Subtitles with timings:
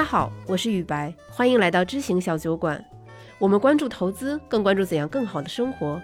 [0.00, 2.82] 大家好，我是雨白，欢迎来到知行小酒馆。
[3.38, 6.00] 我们关注投资，更关注怎样更好的生活。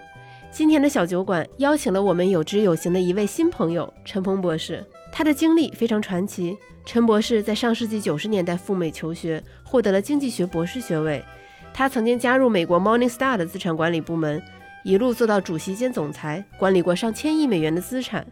[0.50, 6.54] 今天的小酒馆邀请了我们有知有行的一位新朋友陈鹏博士，他的经历非常传奇。
[6.84, 11.24] 陈博士在上世纪九十年代赴美求学，获得了经济学博士学位。
[11.72, 14.42] 他曾经加入美国 Morningstar 的资产管理部门，
[14.84, 18.26] 一路做到主席兼总裁，管理过上千亿美元的资产。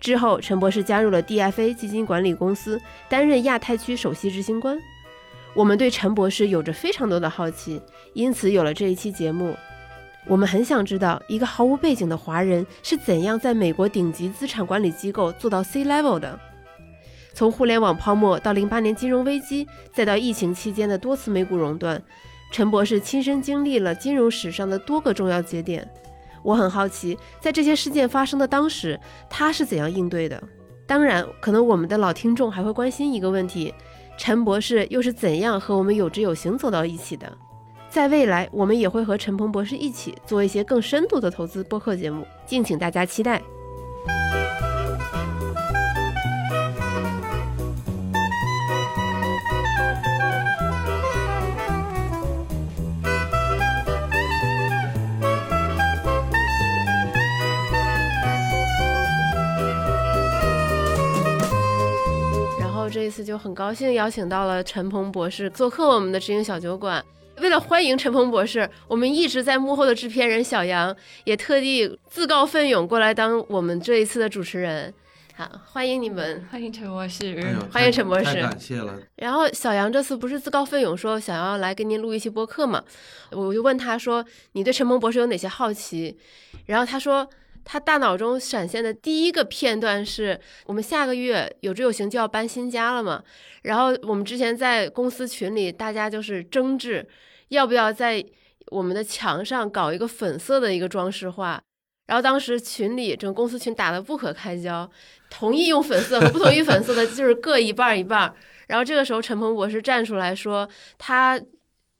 [0.00, 4.76] 之后，陈博士加入了 DFA 基金管理公司，担任亚太区首席执行官。
[5.54, 7.80] 我们对陈博士有着非常多的好奇，
[8.12, 9.56] 因此有了这一期节目。
[10.26, 16.38] 我们很想知道，一个毫无背景的华人是怎样在美国顶级资产管理机构做到 C level 的。
[17.34, 22.02] 从互联网泡沫到零八年金融危机，再到疫情期间的多次美股熔断，
[22.50, 25.88] 陈博士亲身经历了金融史上的多个重要节点。
[26.42, 28.98] 我很好奇，在这些事件发生的当时，
[29.28, 30.42] 他是怎样应对的？
[30.86, 33.74] 当然，可能我们的老听众还会关心一个问题：
[34.16, 37.30] 陈博士又是怎样和我们有知有行走到一起的？
[37.90, 43.40] 在未来，我们也会和陈鹏博士一起做一些更深度的投资播客节目，敬请大家期待。
[62.94, 67.04] 这一次就很高兴邀请到了陈鹏博士做客我们的知音小酒馆。
[67.38, 74.94] 为了欢迎陈鹏博士，我们一直在幕后的制片人小杨也特地自告奋勇过来当我们这一次的主持人。
[75.34, 77.34] 好，欢迎你们，欢迎陈博士，
[77.68, 78.96] 欢迎陈博士，感谢了。
[79.16, 82.80] 然后小杨这次不是自告奋勇说想要来跟您录一期播客嘛？
[83.32, 84.24] 我就问他说
[84.54, 86.16] ：“你对陈鹏博士有哪些好奇？”
[86.66, 87.28] 然后他说。
[87.64, 93.22] 他大脑中闪现的第一个片段是我们下个月有志有行就要搬新家了嘛，
[93.62, 97.08] 然后我们之前在公司群里大家就是争执，
[97.48, 98.24] 要不要在
[98.66, 101.60] 我们的墙上搞一个粉色的一个装饰画，
[102.06, 104.88] 然后当时群里整个公司群打得不可开交，
[105.30, 108.34] 同意用粉色和不同意粉色的就是各一半一半，
[108.68, 111.40] 然后这个时候陈鹏博士站出来说他。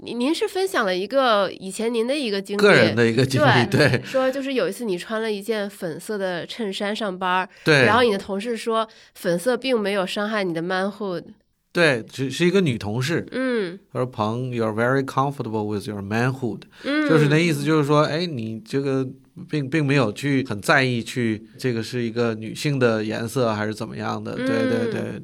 [0.04, 11.24] 您您是分享了一个以前您的一个经历，个人的一个经历，对， 说就是有一次你穿了一件粉色的衬衫上班，对，然后你的同事说粉色并没有伤害你的 manhood，
[11.72, 19.08] 对，只是一个女同事，嗯，她说鹏，you're very comfortable with your manhood，嗯，就是那意思，就是说，哎，你这个
[19.48, 25.22] 并并没有去很在意去这个是一个女性的颜色还是怎么样的，对对对，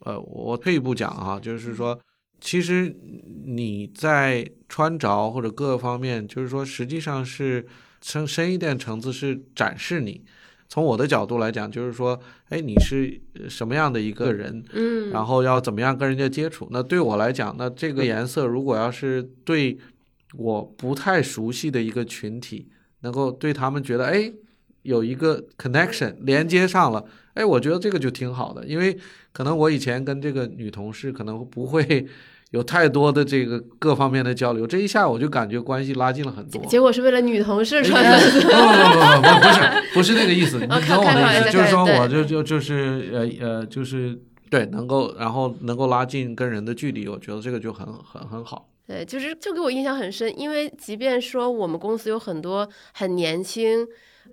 [0.00, 1.98] 呃，我退一步讲啊，就是说。
[2.44, 2.94] 其实
[3.46, 7.66] 你在穿着或者各个方面，就是说，实际上是
[8.02, 10.22] 深深一点层次是展示你。
[10.68, 13.18] 从我的角度来讲，就是说，哎，你是
[13.48, 16.68] 什么样的一个人，嗯，然后要怎么样跟人家接触。
[16.70, 19.78] 那对我来讲，那这个颜色如果要是对
[20.34, 22.68] 我不太熟悉的一个群体，
[23.00, 24.30] 能够对他们觉得，哎，
[24.82, 27.02] 有一个 connection 连接上了，
[27.32, 28.98] 哎，我觉得这个就挺好的，因为
[29.32, 32.06] 可能我以前跟这个女同事可能不会。
[32.54, 36.64] 有太多的这个各方面的交流，这一下我就感觉关系拉近了很多。
[36.66, 38.16] 结果是为了女同事穿的。
[38.16, 39.60] 不不不不不是
[39.94, 44.16] 不是那个意思， 你懂我的意思，就是说我就就就是呃呃就是
[44.48, 48.68] 对能够然后能够拉近跟人的距离，我觉得这个就很很很好。
[48.86, 53.84] 对，就是就给我印象很深，因为即便说我们公司有很多很年轻。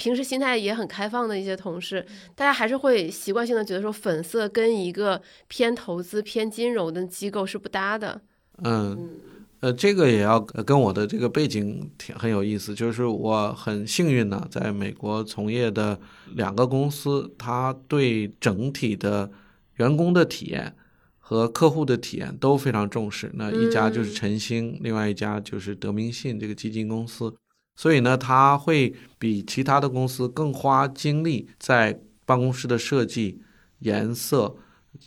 [0.02, 2.04] 平时心态也很开放的一些同事，
[2.34, 8.20] 大家还是会习惯性的觉得说粉色跟一个偏投资偏金融的机构是不搭的。
[8.64, 9.12] 嗯，
[9.60, 16.00] 呃，这个也要跟我的这个背景挺很有意思，就是我很幸运呢，在美国从业的
[16.34, 19.30] 两个公司，它对整体的
[19.76, 20.76] 员工的体验
[21.20, 23.30] 和客户的体验都非常重视。
[23.36, 27.32] 那一家就是晨星，另外一家就是德明信这个基金公司。
[27.76, 33.42] 所以呢，他会比其他的公司更花精力在办公室的设计、
[33.80, 34.56] 颜色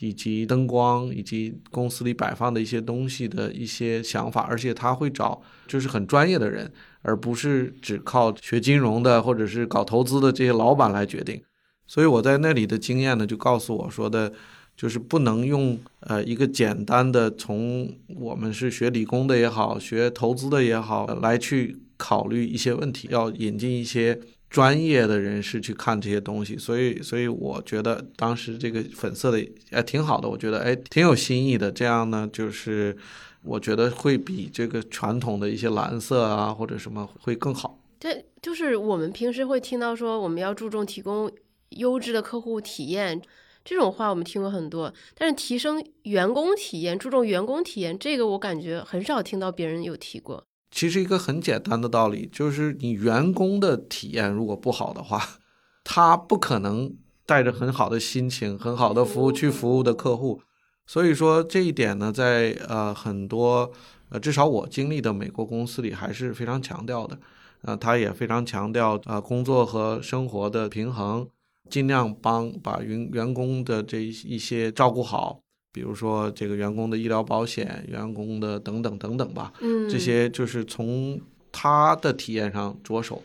[0.01, 6.73] 以及灯光以及公司里摆放的一些东西的一些想法，而且他会找就是很专业的人，
[7.03, 11.41] 而不是只靠学金融的或者是搞投资的这些老板来决定。
[11.87, 14.33] 所以我在那里的经验呢，就告诉我说的，
[14.77, 21.79] 就是不能用呃一个简单的从我们是学理工的也好，学投资的也好来去。
[22.05, 24.21] 考虑一些问题，要引进一些
[24.51, 29.39] 专业的人士去看这些东西，所以，所以我觉得当时这个粉色的
[29.71, 31.73] 哎挺好的，我觉得哎挺有新意的。
[31.73, 32.95] 这样呢，就是
[33.43, 37.79] 我觉得会比这个传统的一些蓝色啊或者什么会更好。
[37.99, 41.31] 对，就是我们平时会听到说我们要注重提供
[41.71, 43.19] 优质的客户体验，
[43.65, 50.45] 这种话我们听过很多，但是提升员工体验、注重员工体验，这个我感觉很少听到别人有提过。
[50.75, 55.23] 其实一个很简单的道理，就是你员工的体验如果不好的话，
[55.85, 56.93] 他不可能
[57.25, 60.43] 带着很好的心情、很好的服务去服务的客户。
[60.85, 63.71] 所以说这一点呢，在呃很多
[64.09, 67.17] 呃至少我经历的美国公司里还是非常强调的。
[67.63, 71.27] 呃，他也非常强调呃工作和生活的平衡，
[71.71, 75.41] 尽量帮把员员工的这一些照顾好，
[75.75, 79.53] 比如说这个员工的医疗保险、员工的等等等等吧。
[79.61, 83.21] 嗯，这些就是从他的体验上着手。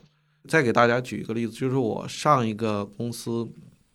[0.48, 3.48] 再给大家举一个例子，就是我上一个公司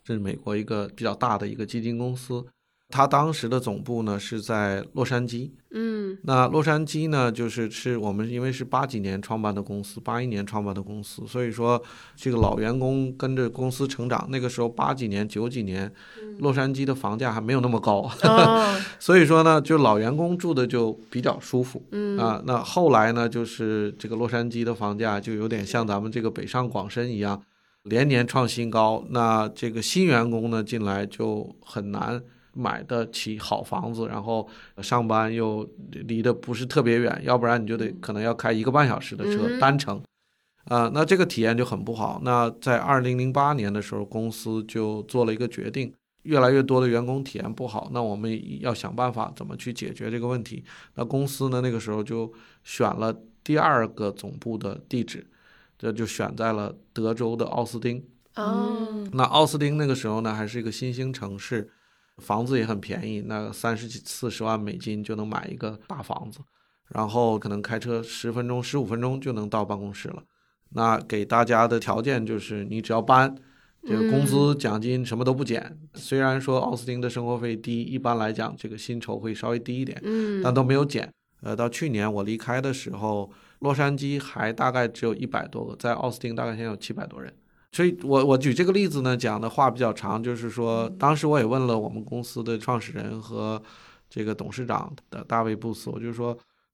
[0.04, 2.44] 这是美国一个比较大的一个基金公司。
[2.90, 11.82] 他当时的总部呢是在洛杉矶，嗯，那洛杉矶呢就是是我们因为是八几年创办的公司，八一年创办的公司，所以说
[12.14, 14.28] 这个老员工跟着公司成长。
[14.30, 15.90] 那个时候八几年、九几年，
[16.38, 18.08] 洛杉矶的房价还没有那么高，
[19.00, 27.42] 所以说呢，就老员工住的就比较舒服，嗯啊，那后来呢，就是这个洛杉矶的房价就有点像咱们这个北上广深一样，
[27.84, 29.04] 连年创新高。
[29.10, 32.22] 那这个新员工呢进来就很难。
[32.54, 34.48] 买得起好房子，然后
[34.78, 40.00] 上班又离得不是特别远，要不然你就得可能要开一个半小时的车单程，
[40.66, 42.20] 啊，那这个体验就很不好。
[42.24, 45.92] 那在二零零八年的时候，公司就做了一个决定，
[46.22, 50.64] 越来越多的员工体验不好，那我们要想办法怎么去解决这个问题。
[50.94, 55.26] 那公司呢，那个时候就选了第二个总部的地址，
[55.76, 58.04] 这就选在了德州的奥斯汀。
[58.36, 61.70] 哦，那奥斯汀那个时候呢，还是一个新兴城市。
[62.22, 66.38] 房子也很便宜，那三十几四十万美金就能买一个大房子，
[66.88, 70.22] 然后可能开车十分钟、十五分钟就能到办公室了。
[70.70, 73.34] 那给大家的条件就是你只要搬，
[73.86, 75.78] 这个工资、奖金什么都不减。
[75.94, 81.12] 虽然说奥斯汀的生活费低，一般来讲这个薪酬会稍微低一点，嗯，但都没有减。
[81.42, 87.32] 呃，到去年我离开的时候，洛杉矶还大概只有一百多个，在奥斯汀大概现在有七百多人。
[87.74, 93.60] 所以，我我举这个例子呢，讲的话比较长，就是说，当时我也问了我们公司的创始人和
[94.08, 96.28] 这个董事长的大卫布斯，我就说，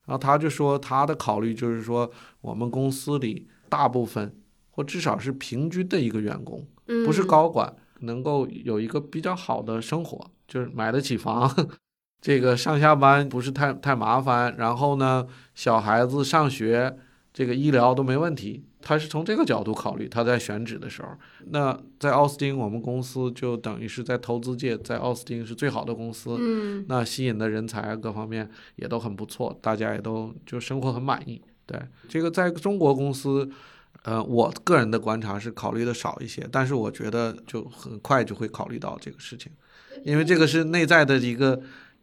[0.04, 2.10] 然后他就说他的考虑就是说，
[2.42, 4.36] 我们公司里大部分
[4.70, 6.62] 或至少是平均的一个员工，
[7.06, 11.50] 不是高管，能够有一个比较好的生活，就是买得起房，
[12.20, 16.98] 这个上下班不是太太麻烦，然后呢，小孩子上学，
[17.32, 18.66] 这个医疗都没问题。
[18.82, 21.08] 他是从这个角度考虑，他在选址的时候，
[21.50, 31.40] 那在奥斯汀，我们公司就等于是在投资界，在奥斯汀是最好的公司，嗯，那吸引的人才各方面也都很不错，大家也都就生活很满意。
[31.66, 31.78] 对
[32.08, 33.48] 这个，在中国公司，
[34.02, 39.52] 呃，我个人的观察是考虑的少一些，但是我觉得就很快就会考虑到这个事情，
[40.04, 41.60] 因为这个是内在的一个。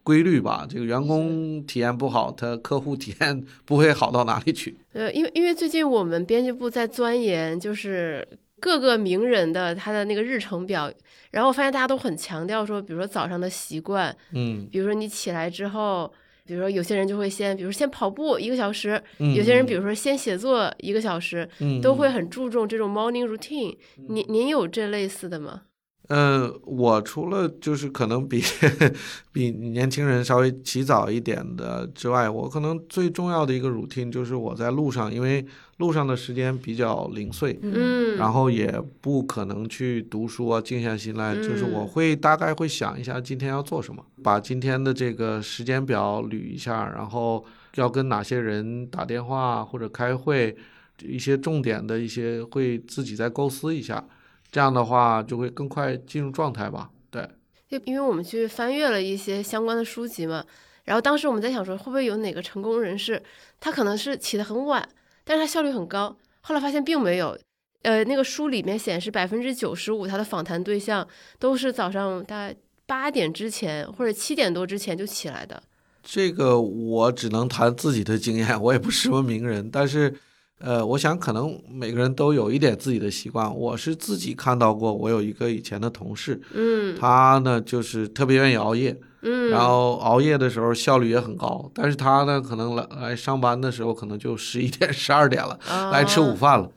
[0.08, 4.74] 规律吧，这个员工体验不好，他客户体验不会好到哪里去。
[4.94, 8.26] 呃，因为因为最近我们编辑部在钻研，就是
[8.58, 10.90] 各个名人的他的那个日程表，
[11.30, 16.10] 然后我发现大家都很强调说，比如说早上的习惯，嗯，比如说你起来之后，
[16.46, 23.76] 比如说有些人就会先，比如先跑步一个小时，嗯有些人比如说先写作一个小时，嗯都会很注重这种 morning routine。
[24.08, 25.64] 您您有这类似的吗？
[26.08, 28.42] 嗯，我除了就是可能比
[29.30, 35.44] 比年轻人稍微起早一点的之外，我可能最重要的一个 routine 就是我在路上，因为
[35.76, 50.56] 路上的时间比较零碎，嗯，然后也不可能去读书啊，静下心来，就是我会大概会想一下今天要做什么，把今天的这个时间表捋一下，然后要跟哪些人打电话或者开会，
[51.02, 54.02] 一些重点的一些会自己再构思一下。
[54.50, 56.90] 这样的话就会更快进入状态吧。
[57.10, 57.28] 对，
[57.68, 60.44] 就因为我们去翻阅了一些相关的书籍嘛，
[60.84, 63.22] 然后当时我们在想说，会不会有哪个成功人士，
[63.60, 64.88] 他可能是起得很晚，
[65.24, 66.16] 但是他效率很高。
[66.40, 67.38] 后来发现并没有，
[67.82, 71.06] 呃，那个书里面显示百分之九十五他的访谈对象
[71.38, 75.62] 都是早上大概八点之前或者七点多之前就起来的。
[76.02, 80.14] 这个我只能谈自己的经验，我也不是什么名人，但是。
[80.58, 83.54] 呃，我想可能每个人都有一点自己的习惯。
[83.54, 91.70] 我是自己看到过，我有一个以前的同事，嗯，他呢就是特别愿意熬夜，嗯，然后熬夜的时候效率也很高。
[91.72, 95.56] 但是他呢，可能来来上班的时候，可能就十一点、十二点了，
[95.92, 96.68] 来吃午饭了。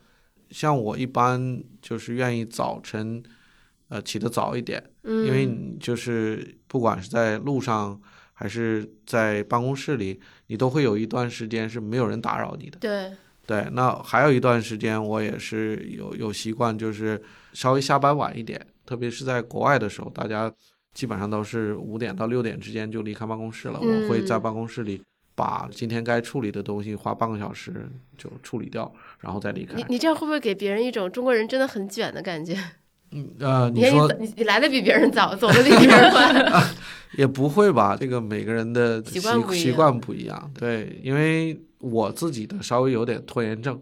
[0.52, 3.24] 像我一般就是愿意早晨，
[3.90, 8.00] 呃，起得早一点，嗯，因为你就是不管是在路上
[8.34, 12.78] 还是在办公室里，你都会有一段时间是没有人打扰你的。
[12.80, 13.12] 对。
[13.52, 20.50] 对，那还有一段时间，我也是有有习惯，就是稍微下班晚一点，特别是在国外的时候，大家
[20.94, 23.78] 基本上都是五点到六点之间就离开办公室了。
[23.82, 25.04] 嗯我会在办公室里
[25.36, 28.90] 把今天该处理的东西花半个小时就处理掉，
[29.20, 29.86] 然后再离开你。
[29.90, 32.56] 你这样会不会给别人一种中国人真的很卷的感觉？
[33.12, 36.64] 嗯呃，你说你你你来的比别人早，走的比别人晚。
[37.18, 37.96] 也不会吧？
[38.00, 43.78] 这个每个人的习习惯不一样习惯不一样，对，因为我自己的稍微有点拖延症，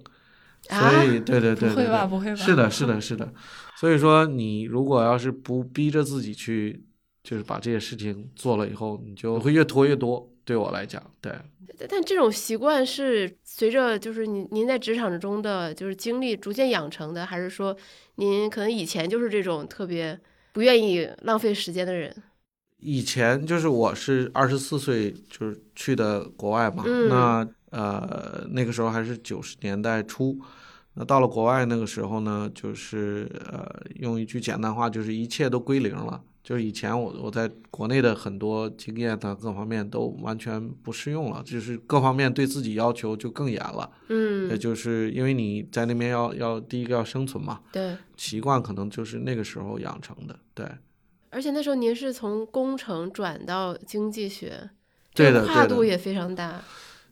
[0.70, 2.08] 啊所以对对对对不会吧？
[2.08, 2.36] 不会吧？
[2.36, 3.32] 是的，是的，是的。
[3.80, 6.84] 所以说，你如果要是不逼着自己去，
[7.24, 10.28] 就是把这些事情做了以后，你就会越拖越多。
[10.44, 11.32] 对我来讲，对，
[11.78, 17.78] 但但这种习惯是随着就是您您在职场中的就是经历逐渐养成的，还是说
[18.20, 20.20] 您可能以前就是这种特别
[20.52, 22.14] 不愿意浪费时间的人？
[22.82, 30.38] 以前就是我是二十四岁就是去的国外嘛，嗯那呃那个时候还是九十年代初，
[30.96, 36.22] 那到了国外那个时候呢，就是呃用一句简单话，就是一切都归零了。
[36.44, 43.90] 就是以前我我在国内的很多经验啊各方面都完全不适用了，就是各方面对自己要求就更严了。
[44.08, 47.96] 嗯也嗯，就是因为你在那边要要第一个要生存嘛，对。
[48.18, 50.38] 习惯可能就是那个时候养成的。
[50.54, 50.66] 对，
[51.30, 54.70] 而且那时候您是从工程转到经济学，
[55.14, 56.62] 对的这个跨度也非常大。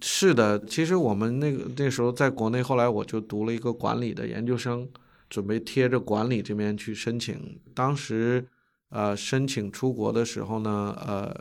[0.01, 4.87] 是的，其实我们那个那时候在国内，后来我就读了一个管理的研究生，
[5.29, 7.59] 准备贴着管理这边去申请。
[7.73, 8.45] 当时，
[8.89, 11.35] 呃，申请出国的时候呢，呃，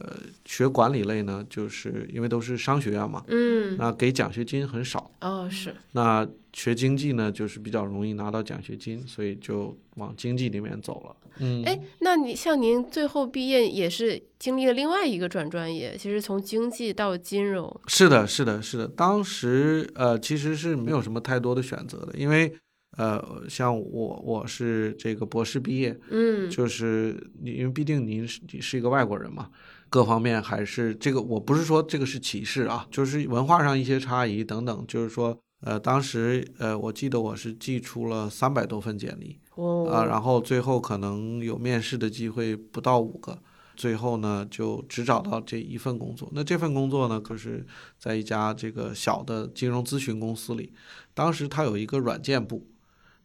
[0.44, 5.10] 学管理类呢，就是因为都是商学院嘛，嗯，那给奖学金很少。
[5.20, 11.16] 哦，是，那学经济呢，就是比较容易拿到奖学金，所以就往经济里面走了。
[11.38, 18.88] 嗯，哎，那你像您最后毕业也是经历了另外一个转专业，其实从经济到金融，是的，是的，是的。
[18.88, 22.52] 当时呃，其实是没有什么太多的选择的，因为
[22.96, 29.50] 呃，像我我是这个博士毕业，嗯，就是你因为毕竟您是你是一个外国人嘛，
[29.88, 35.38] 各方面还是这个，我不是说这个是歧视啊，就是文化上一些差异等等，就是说。
[35.60, 43.36] 呃，当时呃，我记得我是寄出了三百多份简历哦，啊、然后最后可能有面试的机会不到五个，
[43.74, 46.30] 最后呢就只找到这一份工作。
[46.34, 47.66] 那这份工作呢，可是
[47.98, 50.74] 在一家这个小的金融咨询公司里，
[51.14, 52.66] 当时它有一个软件部，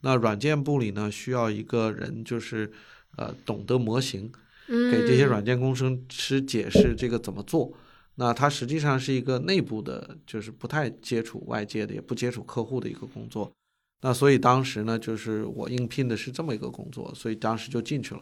[0.02, 2.72] 那软件部里呢需要一个人就是
[3.18, 4.32] 呃懂得模型，
[4.68, 7.72] 给这些嗯软件工程师解释这个怎么做。
[8.16, 13.52] 那它实际上是一个内部的，就是不太接触外界的，也不接触客户的一个工作。
[14.02, 18.22] 那所以当时呢，就是我应聘的是这么一个工作，所以当时就进去了。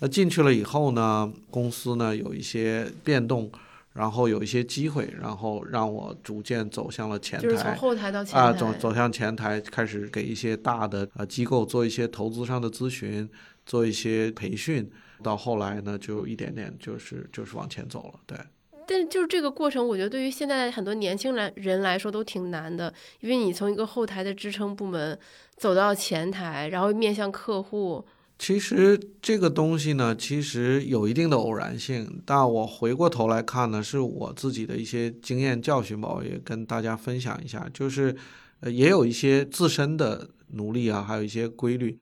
[0.00, 3.50] 那进去了以后呢，公司呢有一些变动，
[3.98, 7.74] 然后有一些机会，然后让我逐渐走向了前台就是从。
[7.74, 13.28] 后台到前台啊，台，走走向前台，开始给一些大的呃机构做一些投资上的咨询，
[13.66, 14.88] 做一些培训，
[15.20, 18.20] 到后来呢，就一点点就是就是往前走了。
[18.24, 18.38] 对，
[18.86, 25.18] 但就是这个过程，我觉得对于现在很多年轻人人来说都挺难的，因为你从一个后台的支撑部门
[25.56, 28.04] 走到前台，然后面向客户，
[28.38, 38.14] 其实这个东西呢，其实有一定的偶然性，但我回过头来看呢，是我自己的一些经验教训吧，我也跟大家分享一下，就是
[38.60, 41.98] 呃，也有一些自身的努力啊，还有一些规律。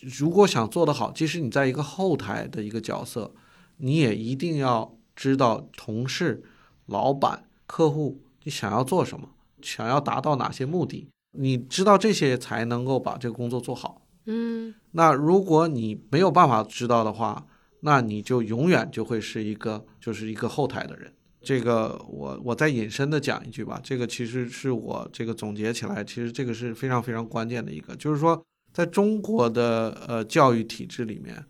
[0.00, 3.34] 如果想做得好，即使你在一个后台的一个角色，
[3.76, 6.42] 你也一定要知道同事、
[6.86, 9.28] 老板、客户你想要做什么，
[9.60, 14.02] 想要达到哪些目的，你知道这些才能够把这个工作做好。
[14.28, 17.46] 嗯那如果你没有办法知道的话，
[17.80, 21.12] 那你就永远就会是一个就是一个后台的人。
[21.42, 31.44] 这个我我再引申的讲一句吧，这个其实是我这个总结起来，其实这个是非常非常关键的一个，就是说在中国的呃教育体制里面，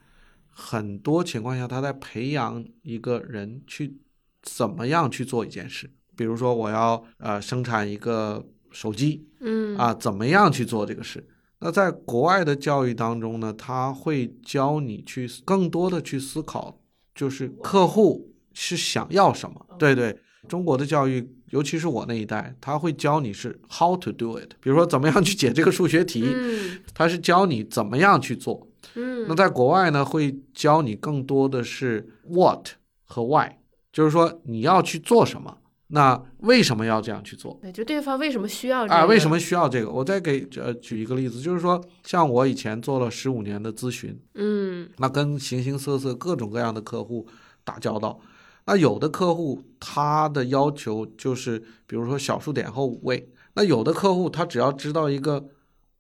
[0.51, 3.97] 很多情况下他在培养一个人去
[4.43, 11.25] 怎么样去做一件事，比如说我要呃生产一个手机，嗯啊，怎么样去做这个事？
[11.59, 16.79] 那在国外的教育当中呢，他会教你去更多的去思考，
[17.15, 19.67] 就是客户是想要什么。
[19.79, 28.69] 对对，中国的教育，尤其是我那一代，他会教你是 how to do it，比如说怎么样去解这个数学题，嗯他是教你怎么样去做。
[28.95, 32.69] 嗯，那在国外呢，会教你更多的是 what
[33.05, 33.51] 和 why，
[33.93, 35.59] 就是说你要去做什么，
[35.89, 37.57] 那为什么要这样去做？
[37.63, 39.91] 对，就对方为什么需要这啊，个为什么需要这个？
[39.91, 47.29] 我再给呃举一个例子，就是说，像我以前做了十五年的咨询，嗯那跟形形色色、各种各样的客户
[47.63, 48.19] 打交道。
[48.65, 55.47] 那有的客户他的要求就是，比如说小数点后五位；那有的客户他只要知道一个，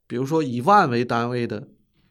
[0.08, 1.68] 比如说以万为单位的，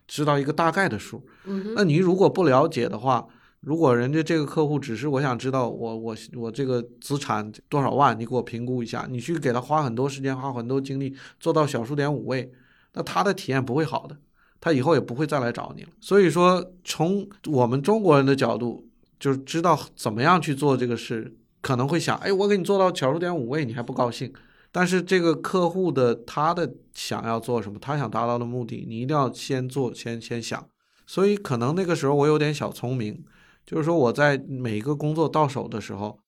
[0.08, 1.25] 知道一个大概的数。
[1.44, 3.27] 嗯哼那你如果不了解的话，
[3.65, 12.51] 如果人家这个客户只是我想知道我我我这个资产多少万，你给我评估一下，你去给他花很多时间花很多精力做到小数点五位，
[12.93, 14.15] 那他的体验不会好的，
[14.62, 15.89] 他以后也不会再来找你了。
[16.00, 18.88] 所以说，从我们中国人的角度，
[19.19, 24.31] 就知道怎么样去做这个事，可能会想，哎，我给你做到小数点五位，你还不高兴？
[24.72, 30.63] 但是这个客户的他的想要做什么，他想达到的目的，你一定要先做，先先想。
[31.07, 33.24] 所以可能那个时候我有点小聪明，
[33.65, 36.19] 就是说我在每一个工作到手的时候，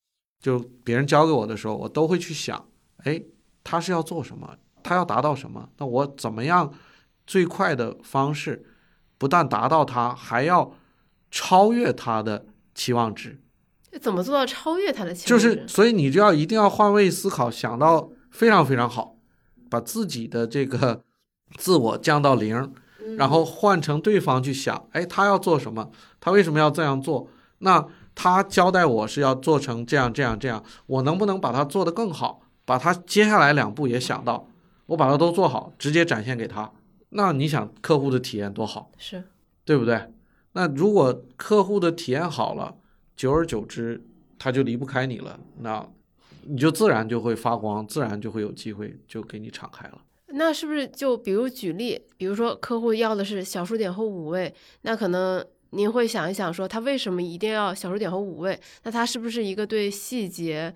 [0.42, 2.68] 就别人交给我的时候，我都会去想，
[3.04, 3.22] 哎，
[3.64, 6.74] 他是要做什么，他要达到什么，那我怎么样
[7.26, 8.66] 最快的方式，
[9.18, 10.74] 不但达到他，还要
[11.30, 13.40] 超越他的期望值。
[14.02, 15.54] 怎么做到超越他的期望值？
[15.54, 19.18] 是，所以你就要一定要换位思考，想到非常非常好，
[19.70, 21.04] 把自己的这个
[21.58, 22.74] 自我降到零，
[23.16, 25.92] 然后换成对方去想，哎，他要做什么？
[26.20, 27.30] 他为什么要这样做？
[27.60, 32.42] 那他交代我是要做成这样这样这样，我能不能把它做得更好？
[32.66, 34.50] 把他接下来两步也想到，
[34.88, 36.70] 我把它都做好，直接展现给他。
[37.10, 39.24] 那你想客户的体验多好，是
[39.64, 40.12] 对不对？
[40.52, 42.76] 那如果客户的体验好了，
[43.16, 44.04] 久而久之
[44.38, 45.88] 他就离不开你了，那
[46.42, 50.02] 你就自然就会发光，自然就会有机会就给你敞开了。
[50.30, 58.60] 那是不是就比如举例，比如说客户要的是小数点后五位，那可能您会想一想说他为什么一定要小数点后五位？
[58.84, 60.74] 那他是不是一个对细节，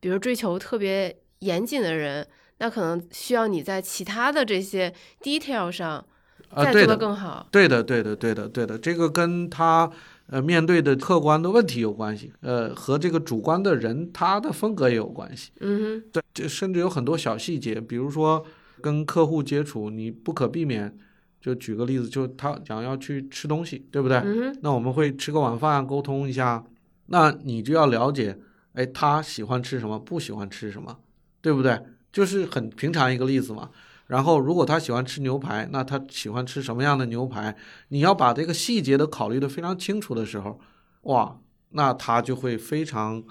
[0.00, 2.26] 比如追求特别严谨的人？
[2.60, 4.92] 那可能需要你在其他的这些
[5.22, 6.04] detail 上
[6.48, 7.46] 啊，再做的，更好。
[7.52, 9.88] 对的，对的，对的，对的，这个跟他
[10.26, 15.52] 呃面对的客观的问题有关系，呃，和这个主观的人他的风格也有关系。
[15.60, 18.44] 嗯哼对，这甚至有很多小细节，比如说
[18.80, 20.96] 跟客户接触，你不可避免。
[21.40, 24.18] 就举个例子，就他想要去吃东西，对不对？
[24.18, 26.64] 嗯，那我们会吃个晚饭，沟通一下。
[27.06, 28.36] 那你就要了解，
[28.72, 30.98] 哎，他喜欢吃什么，不喜欢吃什么，
[31.40, 31.80] 对不对？
[32.12, 33.70] 就是很平常一个例子嘛。
[34.08, 37.56] 然后，如果他喜欢吃牛排，那他喜欢吃什么样的牛排？
[37.88, 40.58] 你要把这个细节都考虑的非常清楚的时候，
[41.02, 41.38] 哇，
[41.70, 43.22] 那他就会非常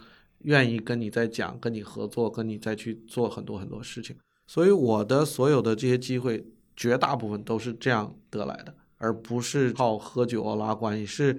[0.44, 4.16] 愿意跟你再讲，跟你合作，跟你再去做很多很多事情。
[4.48, 11.38] 所以我的所有的这些机会，绝大部分都是这样得来的，而不是靠喝酒啊拉关系，是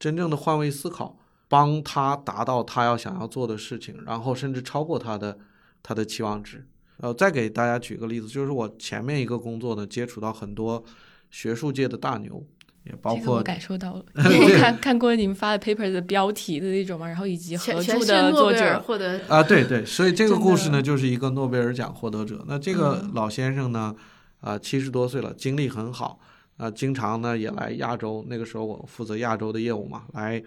[0.00, 5.38] 真正的换位思考，帮他达到他要想要做的事情，然后甚至超过他的
[5.82, 6.66] 他的期望值。
[6.98, 10.82] 呃，再给大家举个例子，就是我前面一个工作呢，接触到很多
[11.30, 12.42] 学术界的大牛，
[12.86, 22.44] 也包括这个我感受到了， 因为我看看过你们发的 paper 的标题的那种嘛，然后以及合著的作者，获得啊，对对，所以这个故事呢，就是一个诺贝尔奖获得者。
[22.46, 23.94] 那这个嗯老先生呢，
[24.40, 26.18] 啊，七十多岁了，精力很好，
[26.56, 28.24] 啊，经常呢也来亚洲。
[28.28, 30.42] 那个时候我负责亚洲的业务嘛，来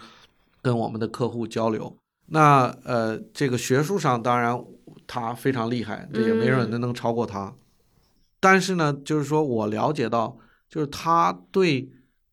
[0.62, 1.96] 跟我们的客户交流。
[2.28, 4.58] 那呃，这个学术上当然
[5.08, 7.54] 他非常厉害，这也没人能能超过他。
[8.40, 10.38] 但是呢，就是说我了解到，
[10.70, 11.90] 就是他对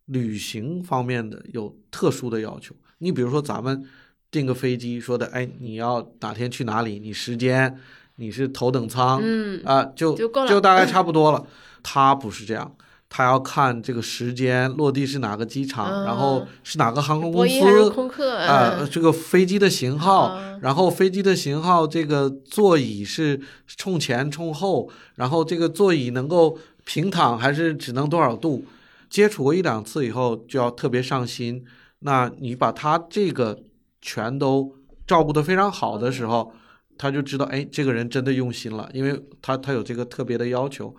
[0.07, 2.75] 旅行方面的有特殊的要求。
[2.99, 3.85] 你比如说咱们
[4.31, 7.79] 订个飞机，说的，哎，你要哪天去哪里，你时间
[8.17, 11.45] 你是头等舱，嗯啊，就就大概差不多了。
[11.83, 12.75] 他不是这样，
[13.09, 28.65] 他要看这个时间落地是哪个机场，然后嗯是哪个航空公司空客啊、嗯这个飞机的型号，嗯然后飞机的型号，这个座椅是冲前冲后，然后这个座椅能够平躺还是只能多少度？
[29.09, 31.65] 接触过一两次以后，就要特别上心。
[32.01, 33.59] 那你把他这个
[34.01, 34.75] 全都
[35.07, 36.53] 照顾得非常好的时候，
[36.99, 40.95] 他就知道，哎，这个人真的用心了，因为他他有这个特别的要求。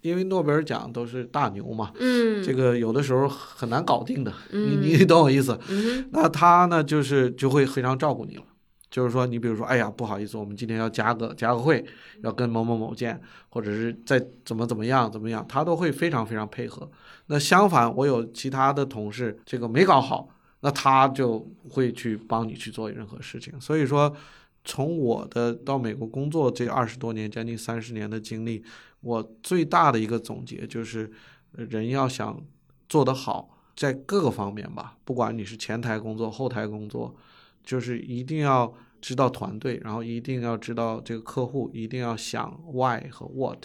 [0.00, 5.56] 因为诺贝尔奖都是大牛嘛，嗯，这个有的时候很难搞定的，嗯你你懂我意思？
[5.68, 8.42] 嗯那他呢，就是就会非常照顾你了。
[8.92, 11.82] 就是说，你比如说，哎呀，不好意思，我们今天要加个加个会，
[12.22, 16.86] 要跟某某某见，或者是再怎么怎么样怎么样，他都会非常非常配合。
[17.28, 20.28] 那相反，我有其他的同事，这个没搞好，
[20.60, 21.38] 那他就
[21.70, 23.58] 会去帮你去做任何事情。
[23.58, 24.14] 所以说，
[24.62, 28.62] 从我的到美国工作这二十多年，将近三十年的经历，
[29.00, 31.10] 我最大的一个总结就是，
[31.52, 32.38] 人要想
[32.90, 37.16] 做得好，在各个方面吧，不管你是前台工作、后台工作，
[37.64, 43.64] 就是一定要知道团队，然后一定要知道这个客户，一定要想 why 和 what，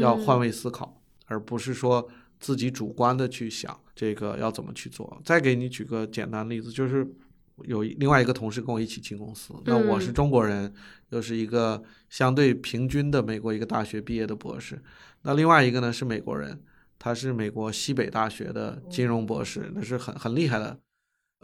[0.00, 5.20] 要换嗯位思考，而不是说自己主观的去想这个要怎么去做。
[5.24, 7.06] 再给你举个简单例子，就是
[7.64, 10.72] 有另外一个同事跟我一起进公司，那我是嗯中国人，
[11.10, 14.82] 又是一个相对平均的美国一个大学毕业的博士，
[15.22, 16.62] 那另外一个呢是美国人，
[16.98, 20.78] 他是美国西北大学的金融博士，那是很很厉害的。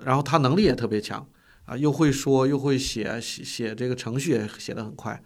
[0.04, 1.26] 然后他能力也特别强
[1.66, 5.22] 啊，又会说又会写写写这个程序也写得很快。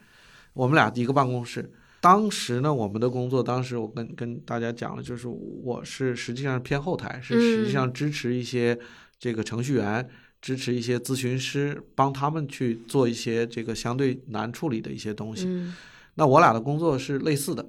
[0.53, 8.77] 我们俩一个办公室，当时呢，我们的工作，当时我跟跟大家讲了，就是我是实际上偏后台，是实际上支持一些
[9.19, 10.09] 这个程序员，
[10.41, 15.45] 支持一些咨询师，帮他们去做一些这个相对难处理的一些东西。
[15.47, 15.75] 嗯
[16.15, 17.65] 那我俩的工作是类似的。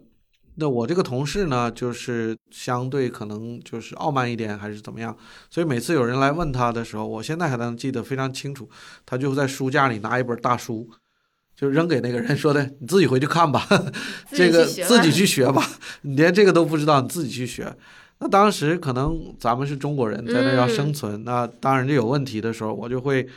[0.62, 5.18] 那我这个同事呢，就是相对可能就是傲慢一点，还是怎么样？
[5.50, 8.70] 所以每次有人来问他的时候，我现在还能记得非常清楚，
[9.04, 10.88] 他就在书架里拿一本大书，
[11.56, 13.68] 就扔给那个人说的：“你自己回去看吧，
[14.32, 15.68] 这个自己去学吧自己去学吧，
[16.04, 17.76] 你连这个都不知道，你自己去学。”
[18.24, 23.28] 那当时可能咱们是中国人，在那要生存，那当然就有问题的时候，我就会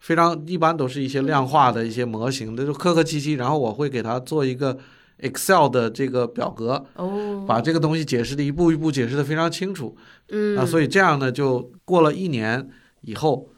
[0.00, 4.76] 非常一般都是一些量化的一些模型，那就客客气气，然后我会给他做一个
[5.22, 9.96] Excel 的这个表格，哦，把这个东西解释的一步一步解释的非常清楚
[10.28, 12.68] 嗯啊，所以这样呢，就过了一年
[13.02, 13.48] 以后，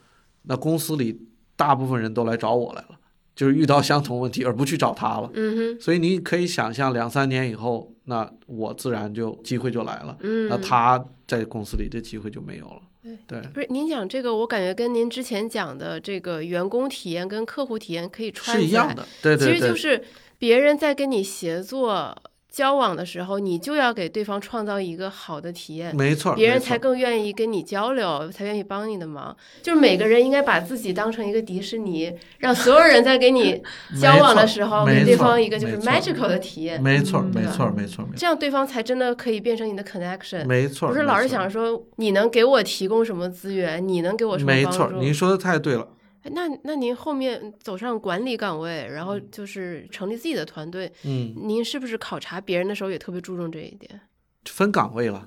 [0.42, 1.20] 那公司里
[1.56, 2.98] 大部分人都来找我来了，
[3.34, 5.30] 就是遇到相同问题而不去找他了。
[5.34, 12.82] 嗯哼所以你可以想象，两三年以后，那我自然就机会就来了，嗯，那他在公司里这机会就没有了。
[13.26, 19.06] 对，不是您讲这个，我感觉跟您之前讲的这个员工体验跟客户体验可以串起来，是一样的。
[19.22, 20.02] 对对对，其实就是
[20.38, 22.16] 别人在跟你协作
[22.50, 25.94] 交往的时候，你就要给对方创造一个好的体验。
[25.96, 29.36] 没错，别人才更愿意跟你交流，才愿意帮你的忙。
[29.60, 33.60] 就是每个人应该把自己当成一个迪士尼，让所有人在跟你
[34.00, 40.46] 交往的时候，给对方一个就是 magical 的体验，没错，嗯没错，没错，这样对方才真的可以变成你的 connection。
[40.46, 44.98] 没错，不是老是没错想说你能给我提供什么资源，你能给我什么没错，帮助？
[45.00, 45.88] 您说的太对了。
[46.24, 54.00] 哎那那您后面走上管理岗位，然后就是成立自己的团队，嗯，您是不是考察别人的时候也特别注重这一点？
[54.46, 55.26] 分岗位了，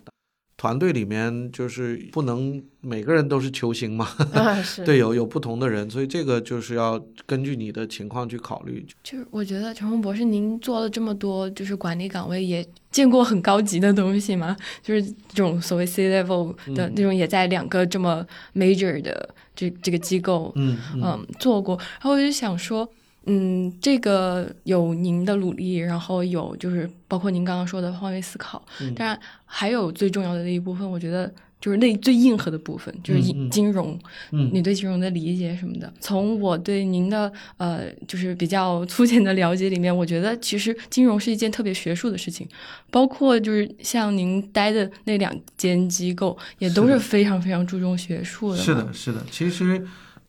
[0.57, 8.83] 团队里面就是不能每个人都是球星嘛，啊，是， 对，有有不同的人，所以这个就是要根据你的情况去考虑。
[9.03, 14.57] 就是我觉得陈红博士，您做了这么多就是管理岗位，也见过很高级的东西吗？
[14.81, 21.77] 就是这种所谓 C level 的嗯那种，也在两个这么 major 的这这个机构，嗯嗯嗯，做过。
[21.77, 22.89] 然后我就想说，
[23.27, 33.99] 嗯，这个有您的努力，然后有就是包括您刚刚说的换位思考，嗯当然还有最重要的那一部分，我觉得就是那最硬核的部分，就是金融，
[34.31, 35.91] 嗯你对金融的理解什么的。
[35.99, 42.47] 从我对您的呃就是比较粗浅的了解里面，我觉得其实金融是一件特别学术的事情，
[42.89, 48.57] 包括就是像您待的那两间机构，也都是非常非常注重学术的。
[48.57, 49.21] 是的，，是的。
[49.31, 49.85] 其实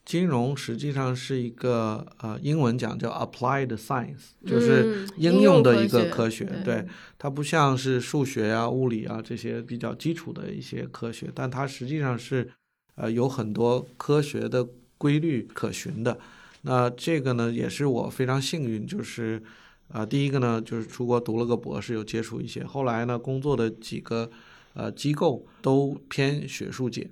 [0.09, 6.47] 金融实际上是一个呃，英文讲叫 applied science，就是嗯应用的一个科科学。
[6.47, 6.87] 对对，
[7.19, 12.51] 它不像是数学啊、物理啊这些比较基础的一些科学，但它实际上是
[12.95, 14.67] 呃有很多科学的
[14.97, 16.19] 规律可循的。
[16.63, 19.43] 那这个呢，也是我非常幸运，就是
[19.89, 22.65] 呃，第一个呢，就是出国读了个博士，有接触一些。
[22.65, 24.31] 后来呢，工作的几个
[24.73, 27.11] 呃机构都偏学术界。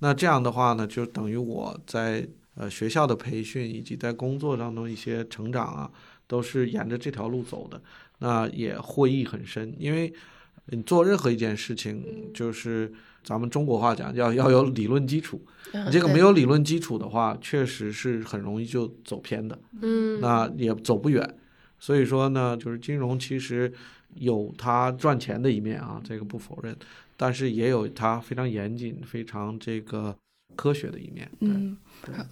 [0.00, 2.26] 那这样的话呢，就等于我在
[2.56, 5.90] 呃学校的培训以及在工作当中一些成长啊，
[6.26, 7.80] 都是沿着这条路走的。
[8.18, 10.12] 那也获益很深，因为
[10.66, 12.90] 你做任何一件事情，就是
[13.22, 15.42] 咱们中国话讲要要有理论基础。
[15.72, 19.58] 嗯你这个没有理论基础的话，确实是很容易就走偏的。
[19.82, 21.38] 嗯，那也走不远。
[21.80, 23.70] 所以说呢，就是金融其实
[24.14, 26.74] 有它赚钱的一面啊，这个不否认，
[27.16, 30.16] 但是也有它非常严谨、非常这个
[30.56, 31.28] 科学的一面。
[31.40, 31.76] 嗯，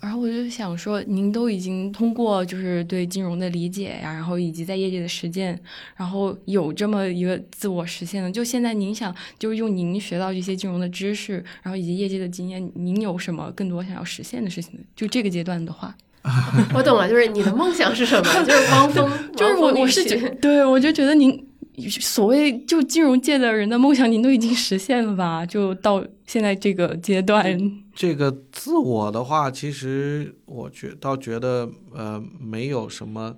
[0.01, 5.59] 然后我就想说，您都已经通过就是对金融的理解呀，然后以及在业界的实践，
[5.97, 8.31] 然后有这么一个自我实现的。
[8.31, 14.81] 就现在您想，就是用您学到这些金融的知识，然后以及业界的经验，您有什么更多想要实现的事情呢？
[14.95, 15.97] 就这个阶段的话，
[16.75, 18.45] 我懂了，就是你的梦想是什么？
[18.45, 21.45] 就是汪峰， 就是我我是觉觉得， 对我就觉得您
[21.89, 25.45] 所谓就金融界的人的梦想，您都已经实现了吧？
[25.45, 27.59] 就到现在这个阶段，
[27.95, 33.37] 这个自我的话，其实我觉倒觉得呃没有什么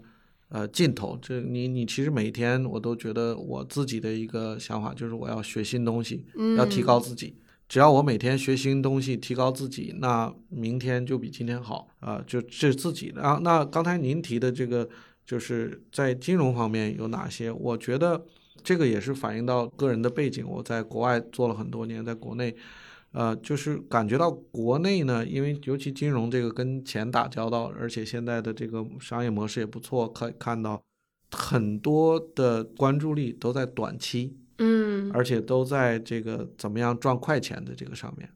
[0.49, 1.19] 呃尽头。
[1.21, 6.25] 这你你其实每天我都觉得我自己的一个想法就是我要学新东西，
[6.57, 7.37] 要提高自己。
[7.67, 13.23] 只要我每天学新东西，提高自己，那明天就比今天好啊、就这是自己的。
[13.23, 14.87] 啊，那刚才您提的这个，
[15.25, 17.51] 就是在金融方面有哪些？
[17.51, 18.25] 我觉得
[18.63, 20.47] 这个也是反映到个人的背景。
[20.47, 22.55] 我在国外做了很多年，在国内，
[23.13, 30.83] 呃，就是感觉到国内呢，因为尤其金融这个跟钱打交道，而且现在的这个商业模式也不错，可以看到
[31.31, 38.29] 很多的关注力都在短期，嗯而且都在这个怎么样赚快钱的这个上面。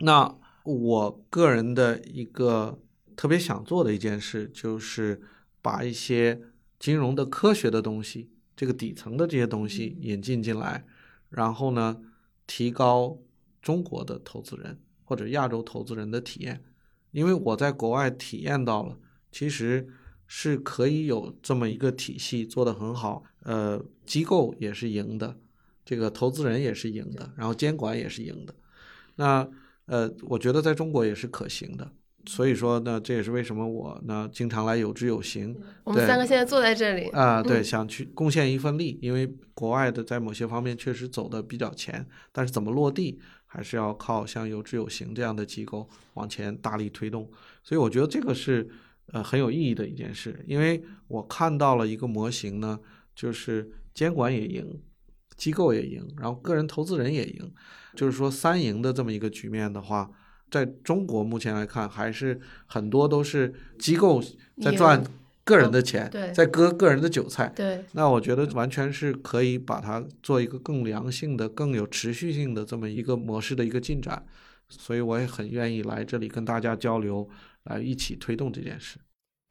[0.00, 0.32] 那
[0.64, 2.78] 我个人的一个
[3.16, 5.20] 特别想做的一件事，就是
[5.60, 6.40] 把一些
[6.78, 10.84] 金融的科学的东西，这个底层的这些东西引进进来，
[11.30, 12.00] 然后呢，
[12.46, 13.18] 提高
[13.60, 16.64] 中国的投资人或者亚洲投资人的体验。
[17.10, 18.98] 因为我在国外体验到了，
[19.32, 19.88] 其实
[20.26, 25.38] 是可以有这么一个体系做得很好，呃，机构也是赢的，
[25.84, 28.54] 这个投资人也是赢的，然后监管也是赢的。
[29.16, 29.48] 那
[29.86, 31.90] 呃，我觉得在中国也是可行的。
[32.28, 35.56] 所以说呢，这也是为什么我呢经常来有知有行。
[35.82, 43.18] 我们三个现在坐在这里啊，对，想去贡献一份力，因为国外的在某些方面确实走的比较前，但是怎么落地？
[43.50, 47.26] 还是要靠像有知有行这样的机构往前大力推动，
[47.64, 48.68] 所以我觉得这个是
[49.06, 52.78] 呃很有意义的一件事，因为我看到了一个模型呢，
[53.14, 54.78] 就是监管也赢，
[55.34, 57.50] 机构也赢，然后个人投资人也赢，
[57.96, 60.10] 就是说三赢的这么一个局面的话，
[60.50, 64.22] 在中国目前来看，还是很多都是机构
[64.62, 65.04] 在赚。
[65.44, 74.22] 个人的钱在割个人的韭菜，对，那我觉得完全是可以把它做一个更良性的、更有持续性的这么一个模式的一个进展，
[74.68, 77.26] 所以我也很愿意来这里跟大家交流，
[77.62, 78.98] 来一起推动这件事。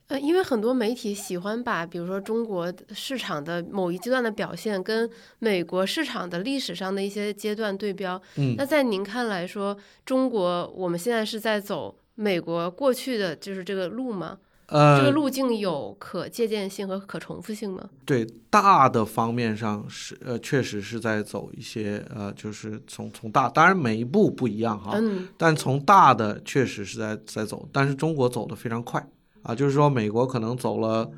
[0.08, 14.38] 呃，因为很多媒体喜欢把比如说中国市场的某一阶段的表现跟美国市场的历史上的一些阶段对标，嗯，那在您看来说，中国我们现在是在走美国过去的就是这个路吗？
[14.68, 17.90] 呃，这个路径有可借鉴性和可重复性吗？
[18.06, 29.06] 对，大的方面上是呃，确实是在走一些呃，就是从从大，当然每一步不一样哈，嗯，但从大的确实是在在走，但是中国走的非常快
[29.44, 31.10] 啊，就是说美国可能走了，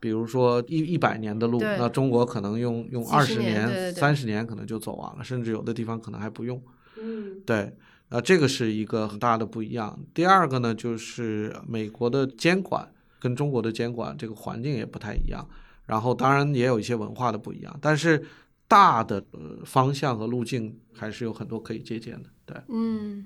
[0.00, 6.62] 比如说一一百年的路，那中国可能用用二十年、三十年可能就走完了，甚至有的地方可能还不用，
[6.98, 7.72] 嗯，对。
[8.08, 9.98] 啊，这个是一个很大的不一样。
[10.12, 12.86] 第二个呢，就是美国的监管
[13.18, 15.48] 跟中国的监管这个环境也不太一样。
[15.86, 18.22] 然后当然也有一些文化的不一样，但是
[18.68, 22.28] 大的呃方向和路径还是有很多可以借鉴的。
[22.44, 23.24] 对，嗯，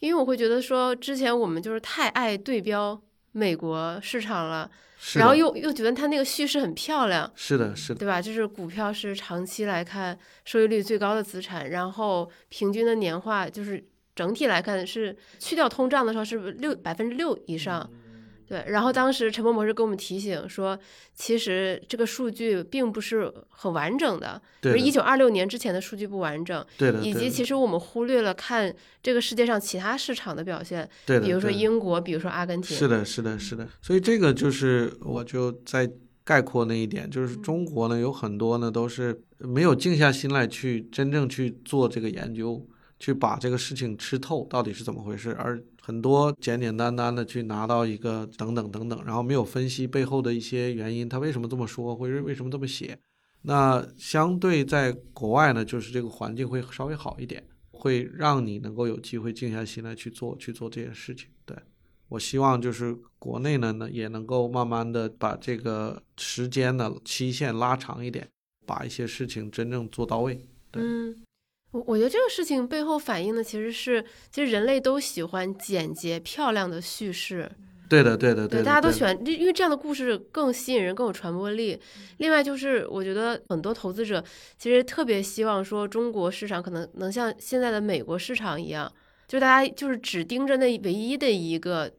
[0.00, 3.00] 因为我会觉得说，之前我们就是太爱对标
[3.38, 4.70] 美国市场了，
[5.14, 7.30] 然后又又觉得它那个叙事很漂亮。
[7.34, 8.20] 是的，是的，对吧？
[8.20, 13.82] 就是股票是长期来看收益率最高的资产，然后平均的年化就是。
[14.18, 17.88] 整体来看是去掉通胀的时候是六百分之六以上，
[18.48, 18.64] 对。
[18.68, 20.78] 然后当时陈默博士给我们提醒说，
[21.14, 27.00] 其实这个数据并不是很完整的，就是一九二六年之前的数据不完整，对的。
[27.00, 31.26] 以及其实我们忽略了看这个世界上其他市场的表现，对的。
[31.26, 32.76] 比如说英国，比如说阿根廷。
[32.76, 33.68] 是的，是的，是的。
[33.82, 35.90] 所以这个就是我就在
[36.24, 42.66] 概括那一点，就是中国呢有很多呢都是没有静下心来去真正去做这个研究。
[42.98, 52.98] 去把这个事情吃透到底是怎么回事，而很多简简单单的去拿到一个等等等等，然后没有分析背后的一些原因，他为什么这么说，或者为什么这么写？
[53.42, 61.28] 那相对在国外呢，就是这个环境会稍微好一点，会让你能够有机会静下心来去做去做这件事情。
[61.46, 61.56] 对
[62.08, 68.28] 我希望就是国内呢呢也能够慢慢的把这个时间的期限拉长一点，
[68.66, 70.44] 把一些事情真正做到位。
[70.72, 71.14] 嗯。
[71.72, 77.50] 我我觉得这个事情背后反映的其实是，其实人类都喜欢简洁漂亮的叙事。
[77.88, 81.78] 对的，对的，对，大家都喜欢，因为这样的故事更吸引人，更有传播力。
[82.18, 84.22] 另外就是，我觉得很多投资者
[84.58, 88.90] 其实特别希望说，中国市场可能能像现在的美国市场一样，
[89.26, 91.90] 就大家就是只盯着那唯一的一个。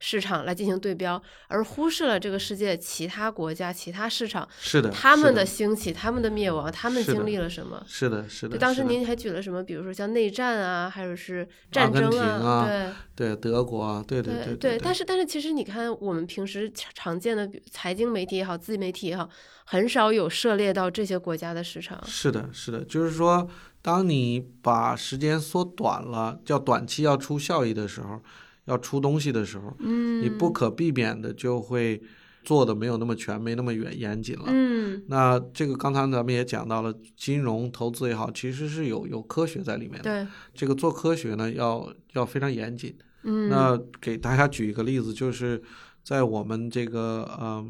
[0.00, 7.82] 市场来进行对标，而忽视了这个世界其他国家、其他市场是的，他们的兴起、他们的灭亡、他们经历了什么？
[7.86, 8.56] 是的，是的。
[8.58, 9.62] 当时您还举了什么？
[9.62, 14.78] 比如说像内战啊，还有是战争啊，对对，德国啊，对对对对。
[14.78, 19.28] 但是但是，其实你看，我们平时常见的财经媒体也好，自媒体也好，
[19.64, 22.00] 很少有涉猎到这些国家的市场。
[22.06, 23.48] 是的，是的，就是说，
[23.82, 28.22] 当你把时间缩短了，叫短期要出效益的时候。
[28.68, 32.00] 要出东西的时候，嗯，你不可避免的就会
[32.44, 34.44] 做的没有那么全，没那么严严谨了。
[34.46, 40.24] 嗯，那这个刚才咱们也讲到了，金融投资也好，其实是有有科学在里面的。
[40.24, 42.96] 对，这个做科学呢，要要非常严谨。
[43.24, 45.60] 嗯，那给大家举一个例子，就是
[46.02, 47.66] 在我们这个呃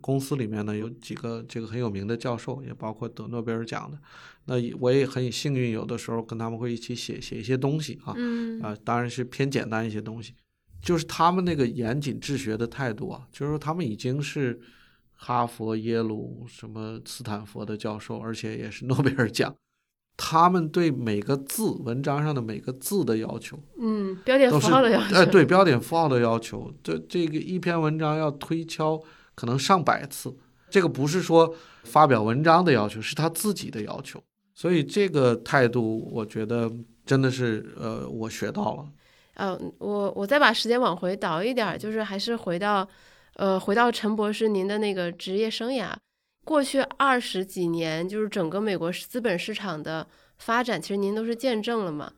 [0.00, 3.98] 公司里面呢，有几个这个很有名的教授，也包括得诺贝尔奖的。
[4.46, 8.14] 那我也很幸运，有的时候跟他们会一起写写一些东西啊，
[8.62, 10.34] 啊，当然是偏简单一些东西。
[10.82, 14.60] 就是他们那个严谨治学的态度啊，就是说他们已经是
[15.12, 19.54] 哈佛、耶鲁、什么斯坦福的教授，而且也是诺贝尔奖。
[20.16, 28.98] 他们对每个字文章上的每个字的要求，嗯，标点符号的要求，呃，对标点符号的要求，这这个一篇文章要推敲
[29.34, 30.34] 可能上百次，
[30.70, 34.18] 这个不是说发表文章的要求，是他自己的要求，
[34.54, 36.72] 所以这个态度，我觉得
[37.04, 38.86] 真的是呃，我学到了。
[39.34, 42.88] 嗯，我我再把时间往回倒一点儿，就是还是回到，
[43.34, 45.92] 呃，回到陈博士您的那个职业生涯，
[46.46, 50.06] 过去二十几年，就是整个美国资本市场的
[50.38, 52.12] 发展，其实您都是见证了嘛。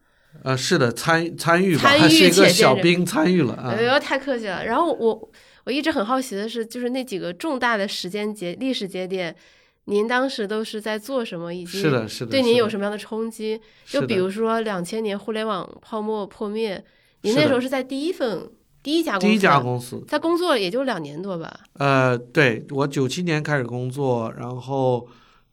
[0.45, 3.83] 呃，是的，参参与吧，参与还 是一个小兵参与了啊哎。
[3.83, 4.67] 呦，太客气了。
[4.67, 5.31] 然后我
[5.65, 9.35] 我一直很好奇的是，就是那几个重大的时间节历史节点，
[9.87, 12.31] 您当时都是在做什么，以及是的，是的。
[12.31, 13.59] 对您有什么样的冲击？
[13.87, 16.85] 就比如说两千年互联网泡沫破灭，
[17.23, 18.47] 您那时候是在第一份
[18.89, 21.61] 第一家公司，第一家公司，在工作也就两年多吧。
[21.75, 25.07] 呃，对我九七年开始工作，然后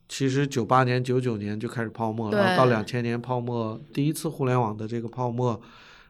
[0.07, 5.59] 其实九八年、九九年就开始泡沫了，然后到两千年泡沫，第一次互联网的这个泡沫，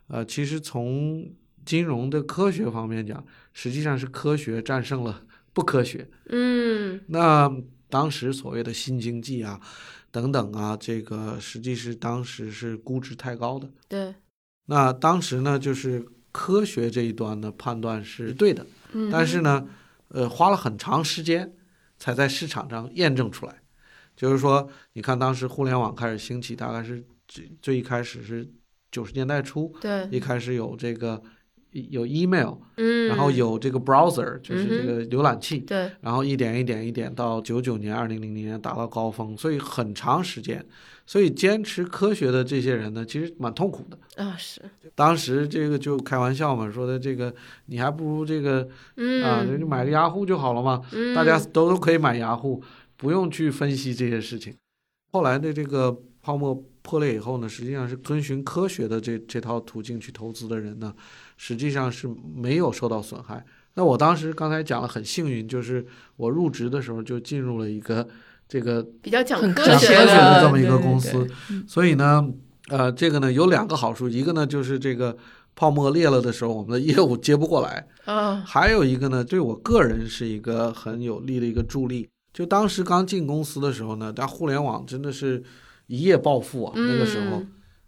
[0.08, 1.28] 呃，其实从
[1.66, 6.08] 金融的科学方面讲，实际上是科学战胜了不科学。
[6.30, 7.52] 嗯那
[7.90, 9.60] 当时所谓的新经济啊，
[10.12, 13.68] 等等啊，这个实际是当时是估值太高的。
[13.88, 14.14] 对，
[14.68, 16.06] 那当时呢，就是
[16.38, 19.66] 科学这一端的判断是对的，嗯，但是呢，
[20.10, 21.54] 呃，花了很长时间
[21.98, 23.56] 才在市场上验证出来。
[24.18, 28.46] 就是说，你看当时互联网开始兴起，大概是最最一开始是
[28.92, 31.24] 九十年代初，对，一开始有这个
[31.72, 40.66] 有 email，嗯，然后有这个 browser，就是这嗯个浏览器，对，然后一点一点一点到九九年、二零零零年达到高峰，所以很长时间。
[41.06, 44.24] 所以坚持科学的这些人呢，其实蛮痛苦的。
[44.24, 44.62] 啊是，
[44.96, 47.34] 当时这个就开玩笑嘛，说的这个
[47.66, 52.64] 你还不如这个啊，嗯，就买个雅虎就好了嘛，嗯大家都都可以买雅虎，
[52.98, 54.56] 不用去分析这些事情。
[55.12, 60.94] 后来的这个泡沫破裂以后呢，实际上是遵循科学的这这套途径去投资的人呢，
[61.38, 63.46] 实际上是没有受到损害。
[63.76, 68.08] 那我当时刚才讲了，很幸运，就是我入职的时候就进入了一个
[68.48, 71.28] 这个比较讲很科学学的的这么一个公司，
[71.68, 72.24] 所以呢，
[72.70, 75.18] 呃，这个呢有两个好处，一个呢就是这个
[75.56, 82.08] 泡沫裂了的时候，我们的业务接不过来，啊，还有一个呢，对我个人是一个很有利的一个助力。
[82.32, 85.44] 就当时刚进公司的时候呢，但互联网真的是
[85.88, 87.38] 一夜暴富啊，那个时候，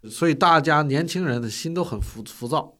[0.02, 2.74] 嗯所以大家年轻人的心都很浮浮躁。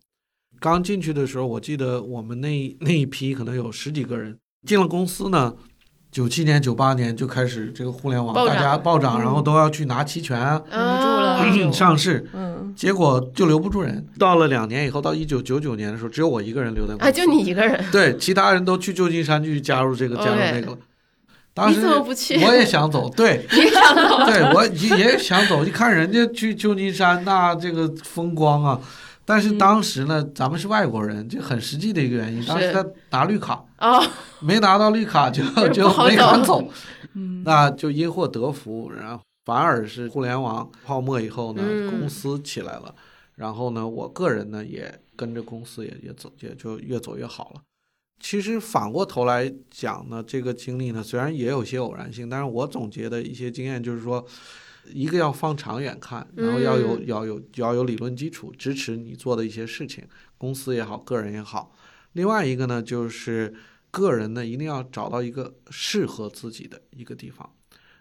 [0.60, 4.36] 刚进去的时候，我记得我们那那一批可能有十几个人
[4.66, 5.54] 进了公司呢。
[6.10, 10.60] 九七年、九八年就开始这个互联网，大家暴涨，嗯然后都要去拿期权
[11.54, 14.04] 住上市，嗯，结果就留不住人。
[14.18, 17.08] 到了两年以后，到一九九九年的时候，只有我一个人留在公司。
[17.08, 20.78] 啊，就你一个人，对，其他人都去旧金山去加入这个加入那个了。
[21.54, 22.42] 当你时怎么不去？
[22.44, 24.24] 我也想走，对， 你想走？
[24.26, 25.64] 对我也也想走。
[25.64, 28.80] 一看人家去旧金山，那这个风光啊！
[29.24, 32.42] 但是当时呢，咱们是外国人，这很实际的一个原因。
[32.46, 34.02] 当时是他拿绿卡，哦，
[34.40, 36.68] 没拿到绿卡就 就没敢走走，
[37.14, 42.94] 嗯那就因祸得福，然后反而是互联网泡沫以后呢，嗯公司起来了，
[43.36, 47.62] 然后呢，我个人呢也跟着公司也也走，也就越走越好了。
[48.20, 54.26] 其实反过头来讲呢，这个经历呢，虽然也有些偶然性，但是我总结的一些经验就是说，
[54.92, 60.04] 一个要放长远看，然后要有、嗯要有要有理论基础支持你做的一些事情，
[60.36, 61.72] 公司也好，个人也好。
[62.18, 63.54] 另外一个呢，就是
[63.92, 67.48] 个人呢一定要找到一个适合自己的一个地方。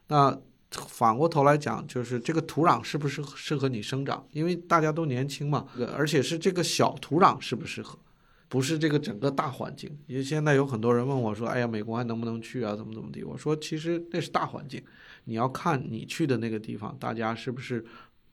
[0.08, 0.36] 那
[0.72, 4.28] 反过头来讲，就是这个土壤适不适合适合你生长？
[4.32, 8.00] 因为大家都年轻嘛，而且是这个小土壤适不适合，
[8.50, 9.96] 不是这个整个大环境。
[10.08, 12.76] 因为现在有很多人问我说：“哎呀，美国还能不能去啊？
[12.76, 14.84] 怎么怎么地？”我说：“其实那是大环境，
[15.26, 17.86] 你要看你去的那个地方，大家是不是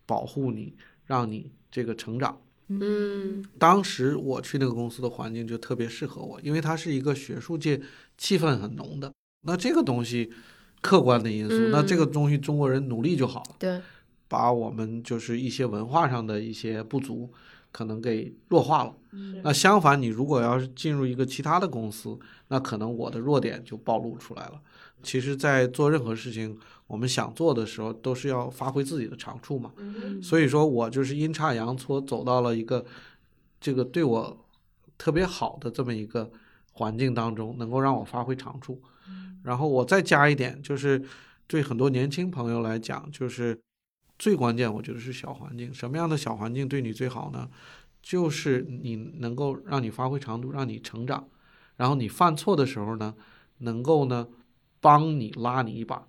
[0.06, 0.74] 保护你，
[1.04, 7.80] 让你这个成长。”嗯当时我去那个公司的环境就特别适合我，因为它是一个学术界
[8.16, 9.12] 气氛很浓的。
[9.46, 10.32] 那这个东西
[10.80, 13.80] 客观的因素，嗯那这个东西中国人努力就好了，对，
[14.28, 17.30] 把我们就是一些文化上的一些不足
[17.70, 18.94] 可能给弱化了。
[19.42, 24.60] 那相反，你如果要是进入一个其他的公司，那可能我的弱点就暴露出来了。
[25.02, 29.72] 其实，在做任何事情，我们想做的时候，都是要发挥自己的长处嘛。
[30.22, 32.84] 所以说我就是阴差阳错走到了一个
[33.60, 34.46] 这个对我
[34.98, 36.30] 特别好的这么一个
[36.72, 38.82] 环境当中，能够让我发挥长处。
[39.42, 41.02] 然后我再加一点，就是
[41.46, 43.60] 对很多年轻朋友来讲，就是
[44.18, 45.72] 最关键，我觉得是小环境。
[45.72, 47.48] 什么样的小环境对你最好呢？
[48.02, 51.26] 就是你能够让你发挥长度，让你成长，
[51.76, 53.14] 然后你犯错的时候呢，
[53.58, 54.28] 能够呢
[54.80, 56.06] 帮你拉你一把，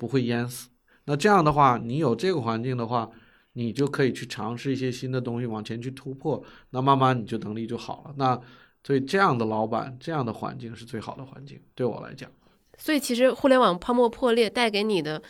[0.00, 0.70] 不会淹死。
[1.04, 3.10] 那这样的话，你有这个环境的话，
[3.52, 6.42] 你就可以去尝试一些新的东西，往前去突破。
[6.70, 8.14] 那慢慢你就能力就好了。
[8.16, 8.40] 那
[8.82, 12.30] 所以这样的老板，这样的环境是最好的环境，对我来讲。
[12.78, 15.20] 所以其实互联网泡沫破裂带给你的，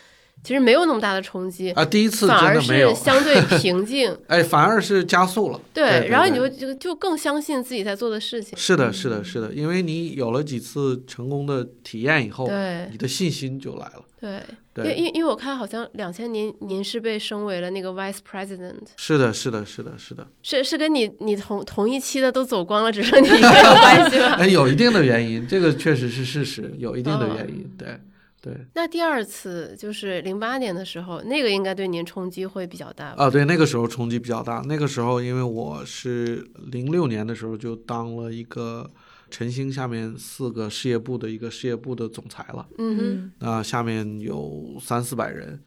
[0.41, 4.17] 其实没有那么大的冲击，啊，第一次反而真的没有是，相对平静。
[4.27, 5.59] 哎，反而是加速了。
[5.73, 8.57] 对，然后你就就就更相信自己在做的事情。
[8.57, 14.05] 是的，是的，是的，因为你有了几次成功的体验以后，对你的信心就来了。
[14.19, 14.39] 对，因
[14.77, 24.35] 因为因为我看好像两千年您是被升为了那个 vice president，是的，是的，是的，是的，是是跟你你同同一期的都走光了，只剩你一个有关系吗？
[24.39, 27.99] 哎，有一定的原因，这个确实是事实，有一定的原因，对，
[28.41, 33.25] 对，那第二次就是零八年的时候，那个应该对您冲击会比较大吧？
[33.25, 38.89] 啊，对，那个时候冲击比较大，那个时候因为我是零六年的时候就当了一个
[39.31, 45.59] 晨星下面四个事业部的一个事业部的总裁了，嗯哼，那下面有三四百人。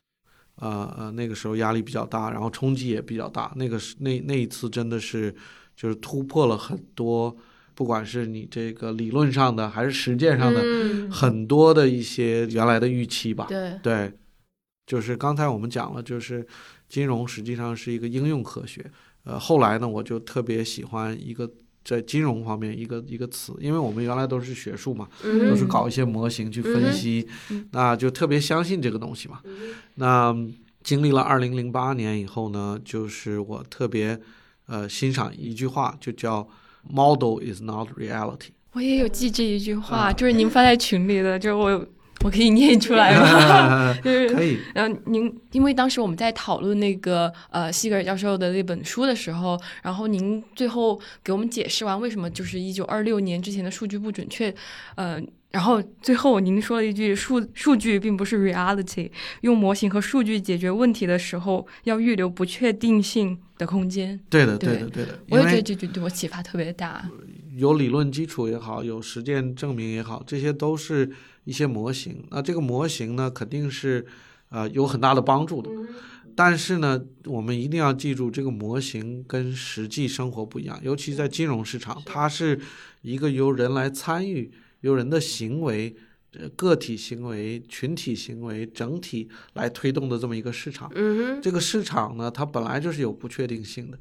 [0.57, 3.53] 呃呃，那个时候压力比较大，然后冲击也比较大。
[3.57, 5.35] 那个是那那一次真的是
[5.75, 7.37] 就是突破了很多，
[7.75, 13.47] 不管是你这个理论上的还是实践上的、嗯，很多的一些原来的预期吧。
[13.49, 14.13] 对，对，
[14.87, 16.47] 就是刚才我们讲了，就是
[16.89, 18.89] 金融实际上是一个应用科学。
[19.25, 21.51] 呃，后来呢，我就特别喜欢一个
[21.85, 27.29] 在金融方面一个一个词，因为我们原来都是学术嘛，嗯都是搞一些模型去分析，
[27.73, 29.41] 那就特别相信这个东西嘛。
[29.97, 30.35] 那
[30.83, 34.19] 经历了二零零八年以后呢，就是我特别
[34.67, 36.49] 呃欣赏一句话，就叫
[36.91, 38.49] “model is not reality”。
[38.73, 41.87] 我也有记这一句话，啊就是您发在群里的，就是我
[42.25, 43.95] 我可以念出来吗？
[44.03, 54.53] 就是可以，然后您，因为当时我们在讨论那个呃西格尔教授的那本书的时候，然后您最后给我们解释完为什么就是一九二六年之前的数据不准确，
[54.95, 55.21] 呃，
[55.51, 59.11] 然后最后您说了一句 数数据并不是 reality，
[59.43, 64.19] 用模型和数据解决问题的时候要预留不确定性的空间。
[64.31, 65.19] 对的，对对的，对的。
[65.29, 67.07] 我也觉得这句对我启发特别大。
[67.57, 71.09] 有理论基础也好，有实践证明也好，这些都是
[71.45, 72.25] 一些模型。
[72.31, 74.05] 那这个模型呢，肯定是
[74.49, 75.71] 呃有很大的帮助的。
[76.35, 82.61] 但是呢，我们一定要记住，这个模型跟实际生活不一样，尤其在金融市场，它是
[83.03, 85.97] 一个由人来参与，由人的行为。
[86.37, 93.97] 呃个体行为、群体行为、整体来推动的这么一个市场，嗯，这个市场呢，它本来就是有不确定性的，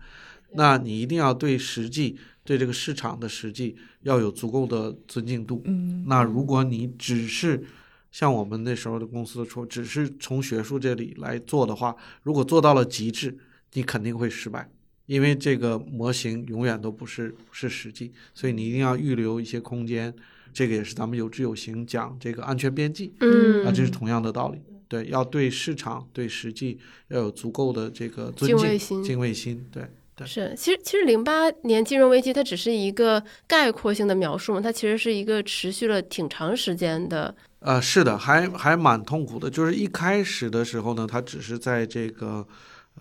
[0.53, 5.61] 那你一定要对实际、对这个市场的实际要有足够的尊敬度。
[5.65, 7.63] 嗯，那如果你只是
[8.11, 13.37] 像我们那时候的公司说，只是从学术这里来做的话，如果做到了极致，
[13.73, 14.69] 你肯定会失败，
[15.05, 20.13] 因为这个模型永远都不是是实际，所以你一定要预留一些空间。
[20.53, 23.11] 这个也是咱们有知有行讲这个安全边际。
[23.21, 24.59] 嗯啊，这是同样的道理。
[24.87, 26.77] 对，要对市场、对实际
[27.07, 29.65] 要有足够的这个尊敬、敬畏心敬畏心。
[29.71, 39.49] 对，对是，其实其实零八年金融危机它只是一个概括性的描述嘛，它其实是一个持续了挺长时间的，呃，是的，还还蛮痛苦的。
[39.49, 42.45] 就是一开始的时候呢，它只是在这个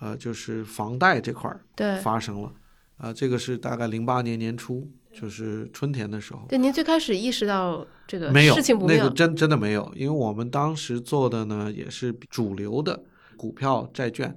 [0.01, 2.51] 呃，就是房贷这块儿对发生了。
[2.97, 6.45] 啊、这个是大概零八年年初，就是春天的时候。
[6.47, 6.57] 对。
[6.57, 13.03] 您最开始意识到这个没有事情不妙，那个真真的没有，因为我们当时做的呢也是主流的
[13.37, 14.35] 股票、债券。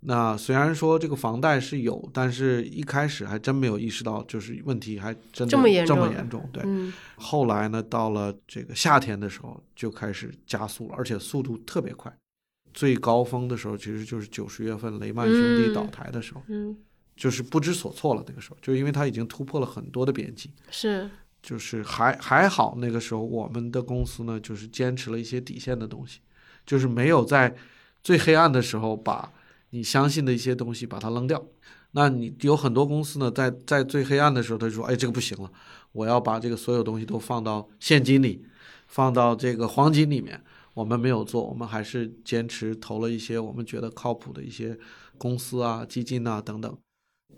[0.00, 6.48] 那虽然说这个房贷是有，但是一开始还真没有意识到，就是问题还真的这么严这么重严重。
[6.52, 12.16] 对，嗯后来呢，到了这个夏天的时候就开始加速了，而且速度特别快。
[12.72, 16.76] 最高峰的时候其实就是九十月份雷曼兄弟嗯倒台的时候，嗯，
[17.16, 18.22] 就是不知所措了。
[18.28, 20.52] 那个时候，就因为它已经突破了很多的边际。
[20.70, 21.10] 是，
[21.42, 26.20] 就是还还好，那个时候我们的公司呢，就是坚持了一些底线的东西，
[26.64, 27.52] 就是没有在
[28.04, 29.32] 最黑暗的时候把
[29.70, 31.44] 你相信的一些东西把它扔掉。
[31.92, 35.50] 那你有很多公司呢，在在最黑暗的时候，他就说：“哎，这个不行了，
[35.92, 38.44] 我要把这个所有东西都放到现金里，
[38.86, 40.42] 放到这个黄金里面。”
[40.74, 44.78] 我们没有做，我们还是坚持投了一些我们觉得靠谱的一些
[45.16, 46.78] 公司啊、基金啊等等。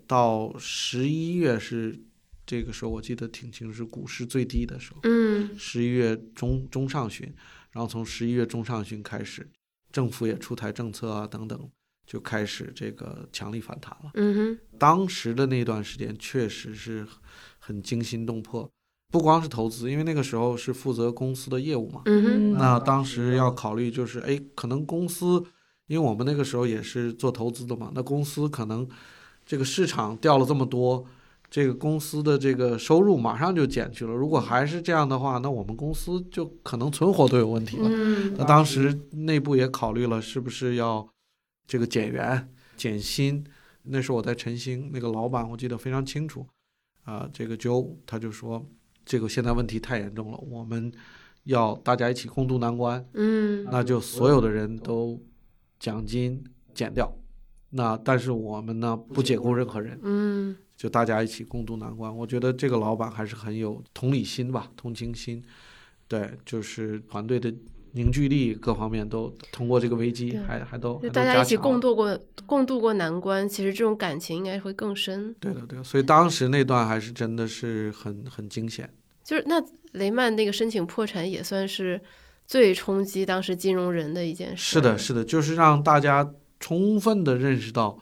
[0.05, 1.99] 到十一月是
[2.45, 7.33] 这个时候，我记得挺清楚，是股市最低的时候，嗯十一月中中上旬，
[7.71, 9.49] 然后从十一月中上旬开始，
[9.91, 11.67] 政府也出台政策啊等等，
[12.11, 14.11] 就开始这个强力反弹了。
[14.15, 17.07] 嗯哼，当时的那段时间确实是
[17.57, 18.69] 很惊心动魄，
[19.09, 25.41] 不光是投资，因为那个时候是负责公司的业务嘛，嗯哼，那当时要考虑就是，哎，可能公司，
[25.87, 28.85] 因为我们那个时候也是做投资的嘛，那公司可能
[29.45, 31.05] 这个市场掉了这么多，
[31.49, 34.11] 这个公司的这个收入马上就减去了。
[34.11, 37.87] 如果还是这样的话，那我们公司就可能存活都有问题了。
[37.89, 41.07] 嗯那当时内部也考虑了，是不是要
[41.71, 43.41] 这个减员、减薪？
[43.83, 46.45] 那时候我在晨星，那个老板我记得非常清楚，
[47.03, 48.69] 啊、这个 Joe 他就说，
[49.05, 50.91] 这个现在问题太严重了，我们
[51.45, 55.17] 要大家一起共度难关，嗯那就所有的人都
[55.79, 56.43] 奖金
[56.73, 57.09] 减掉。
[57.69, 62.13] 那但是我们呢不解雇任何人，嗯就大家一起共度难关。
[62.13, 65.41] 我觉得这个老板还是很有同理心吧，同情心，
[66.09, 67.49] 对，就是团队的
[67.93, 75.33] 凝聚力各方面都通过这个危机还还都大家一起共度过共度过难关，其实这种感情应该会更深。
[75.39, 78.89] 对的对的，所以当时那段还是真的是很很惊险。
[79.23, 81.99] 就是那雷曼那个申请破产也算是
[82.47, 84.73] 最冲击当时金融人的一件事。
[84.73, 87.97] 是的，是的，就是让大家充分的认识到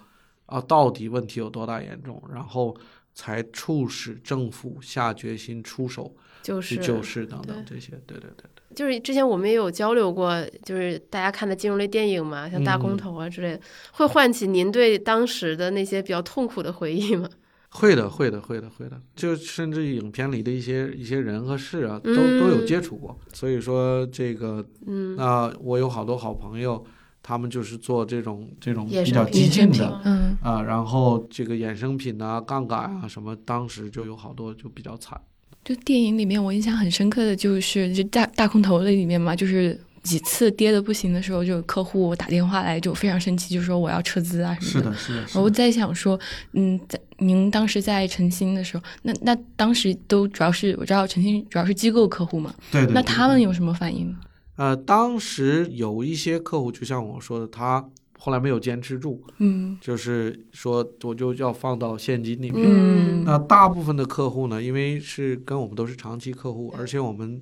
[0.46, 2.76] 啊，到底问题有多大严重，然后
[3.14, 7.92] 才促使政府下决心出手就是去救市等等这些。
[8.08, 8.59] 对对对对。
[8.80, 13.60] 就是之前我们也有交流过，就是大家看的金融类电影嘛，像大空嗯头啊之类的，
[13.92, 17.28] 会唤起您对当时的那些比较痛苦的回忆吗？
[17.72, 23.20] 会的，会的，会的，会的，就甚至影片里的一些一些人和事啊，都嗯都有接触过。
[23.34, 26.82] 所以说这个，嗯，那我有好多好朋友，
[27.22, 35.20] 他们就是做这种这种比较激进的嗯，啊，然后这个衍生品啊、杠杆啊什么，当时就有好多就比较惨。
[35.64, 44.92] 就电影里面我印象很深刻的就是就大大空头的里面嘛，就是几次跌的不行的时候，就有客户打电话来就非常生气，就说我要撤资啊什么的。
[44.92, 46.20] 的，是的，我在想说，
[46.54, 52.94] 嗯，在您当时在晨星的时候，那那当时都主要是我知道晨星主要是机构客户嘛，对对。
[52.94, 54.16] 那他们有什么反应？
[54.56, 57.86] 呃，当时有一些客户，就像我说的，他
[58.22, 62.68] 后来没有坚持住，嗯就是说我就要放到现金里面。
[62.68, 67.40] 嗯那大部分的客户呢，因为是跟我们都是长期客户，而且我们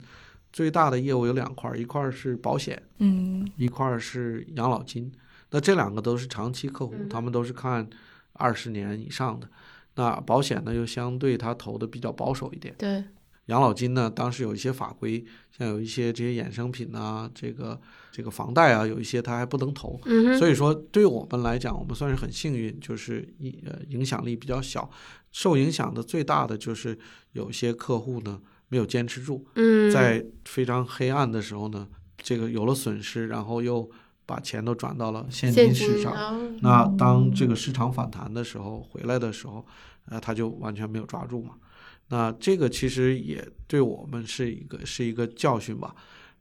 [0.54, 5.12] 最大的业务有两块，一块是保险，嗯一块是养老金。
[5.50, 7.90] 那这两个都是长期客户，他们都是看
[8.34, 9.48] 二十年以上的。
[9.96, 12.76] 那保险呢，又相对他投的比较保守一点。
[12.78, 13.04] 对，
[13.46, 15.24] 养老金呢，当时有一些法规，
[15.58, 17.80] 像有一些这些衍生品啊，这个
[18.18, 20.02] 这个房贷啊，有一些他还不能投。
[20.06, 24.90] 嗯，所以说，对我们来讲，我们算是很幸运，就是影呃影响力比较小。
[25.32, 26.98] 受影响的最大的就是
[27.34, 31.88] 有些客户呢没有坚持住，嗯，在非常黑暗的时候呢，
[32.18, 33.88] 这个有了损失，然后又
[34.26, 36.12] 把钱都转到了现现金市场。
[36.14, 39.64] 啊那当这个市场反弹的时候，回来的时候，
[40.06, 41.52] 呃，他就完全没有抓住嘛。
[42.08, 45.94] 那这个其实也对我们是一个是一个教训吧。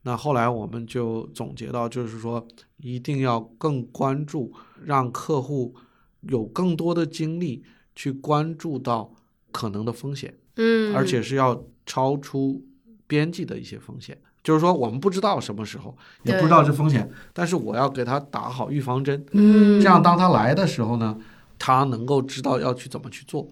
[0.07, 2.47] 那后来我们就总结到，就是说
[2.77, 4.53] 一定要更关注，
[4.85, 5.75] 让客户
[6.21, 7.65] 有更多的精力
[7.97, 9.13] 去关注到
[9.51, 12.65] 可能的风险，嗯，而且是要超出
[13.09, 14.17] 边际的一些风险。
[14.45, 21.19] 就是说，我们不知道什么时候，也不知道这风险，但是我要给他打好预防针，嗯，这样当他来的时候呢，
[21.59, 23.51] 他能够知道要去怎么去做。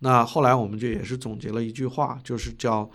[0.00, 2.90] 那后来我们就也是总结了一句话，就是叫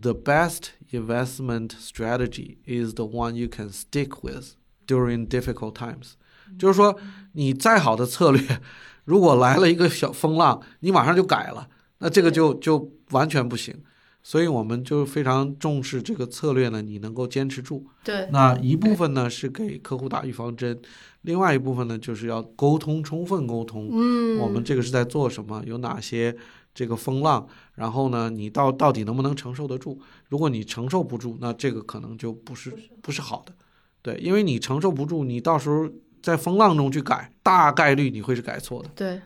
[0.00, 4.54] “The best investment strategy is the one you can stick with
[4.86, 6.12] during difficult times”。
[6.58, 6.98] 就是说，
[7.32, 8.60] 你再好的策略，
[9.04, 11.68] 如果来了一个小风浪，你马上就改了，
[11.98, 13.74] 那这个就就完全不行。
[14.20, 17.86] 所以我们就非常重视这个策略呢，你能够坚持住。
[18.04, 20.78] 对，那一部分呢是给客户打预防针，
[21.22, 23.88] 另外一部分呢就是要沟通，充分沟通。
[23.90, 25.62] 嗯，我们这个是在做什么？
[25.64, 26.36] 有哪些
[26.78, 27.44] 这个风浪？
[27.74, 30.00] 然后呢，你到到底能不能承受得住？
[30.28, 32.72] 如果你承受不住，那这个可能就不是
[33.02, 33.52] 不是好的。
[34.00, 35.90] 对，因为你承受不住，你到时候
[36.22, 38.88] 在风浪中去改，大概率你会是改错的。
[38.94, 39.20] 对，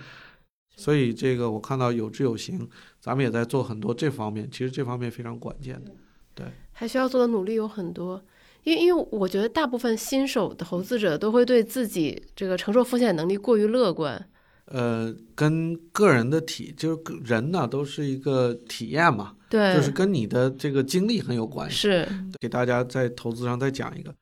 [0.76, 2.68] 所以这个我看到有志有行，
[3.00, 5.92] 咱们也在做很多这方面，其实这方面非常关键的。
[6.34, 8.22] 对还需要做的努力有很多。
[8.64, 14.28] 因为，因为我觉得大部分新手投资者都会对自己这个承受风险能力过于乐观。
[14.74, 21.76] 呃，跟个人的体就是个人呢，都是一个体验嘛，对，就是跟你的这个经历很有关系。
[21.76, 22.08] 是，
[22.40, 24.14] 给大家在投资上再讲一个，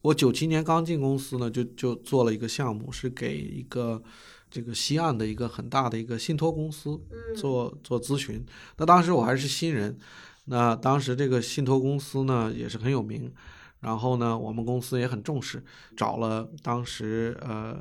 [0.00, 4.02] 我九七年刚进公司呢，就就做了一个项目，是给一个
[4.50, 6.98] 这个西岸的一个很大的一个信托公司
[7.36, 8.42] 做做咨询。
[8.78, 9.94] 那当时我还是新人，
[10.46, 13.30] 那当时这个信托公司呢也是很有名。
[13.80, 15.62] 然后呢，我们公司也很重视，
[15.96, 17.76] 找了当时呃，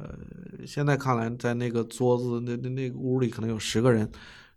[0.65, 4.07] 现在看来在那个桌子那那那个屋里可能有十个人，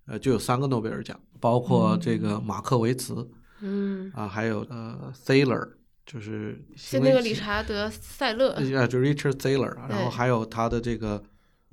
[0.07, 3.26] 呃，就有三个诺贝尔奖，包括这个马克维茨，
[3.61, 5.66] 嗯，啊，还有呃，Thaler，
[6.05, 11.22] 就是就那个理查德·塞勒，啊，就 Richard Thaler，然后还有他的这个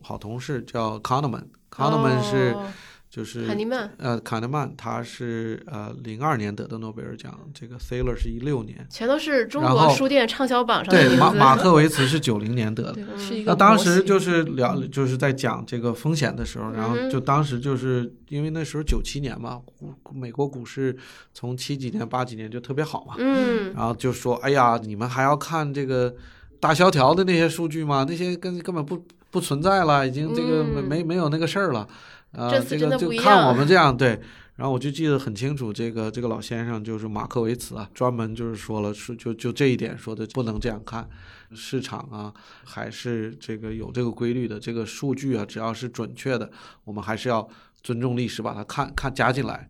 [0.02, 2.72] 好同事叫 Kahneman，Kahneman 是哦
[3.10, 3.90] 就是卡尼曼。
[3.98, 11.18] 呃卡尼曼他是呃零二年得的诺贝尔奖，这个 Saylor 是一六年，全都是中国书店畅销榜上的对。
[11.18, 13.02] 马马克维茨是九零年得的。
[13.46, 19.62] 那当时就是聊，就是在讲这个风险的时候，然后就当时就是因为那时候九七年嘛，
[20.04, 20.96] 股美国股市
[21.34, 26.14] 从七几年八几年就特别好嘛，嗯，然后就说，哎呀，你们还要看这个
[26.60, 28.06] 大萧条的那些数据吗？
[28.08, 30.88] 那些根根本不不存在了，已经这个没嗯。
[30.88, 31.88] 没没有那个事儿了，
[32.32, 34.20] 啊、这个就看我们这样对。
[34.56, 41.08] 然后我就记得很清楚，这个这个老先生就是马克维茨啊，专门就是说了，说就就这一点说的不能这样看，
[41.54, 42.34] 市场啊
[42.66, 46.50] 还是这个有这个规律的，这个数据啊只要是准确的，
[46.86, 47.48] 我们还是要
[47.84, 49.70] 尊重历史，把它看看加进来。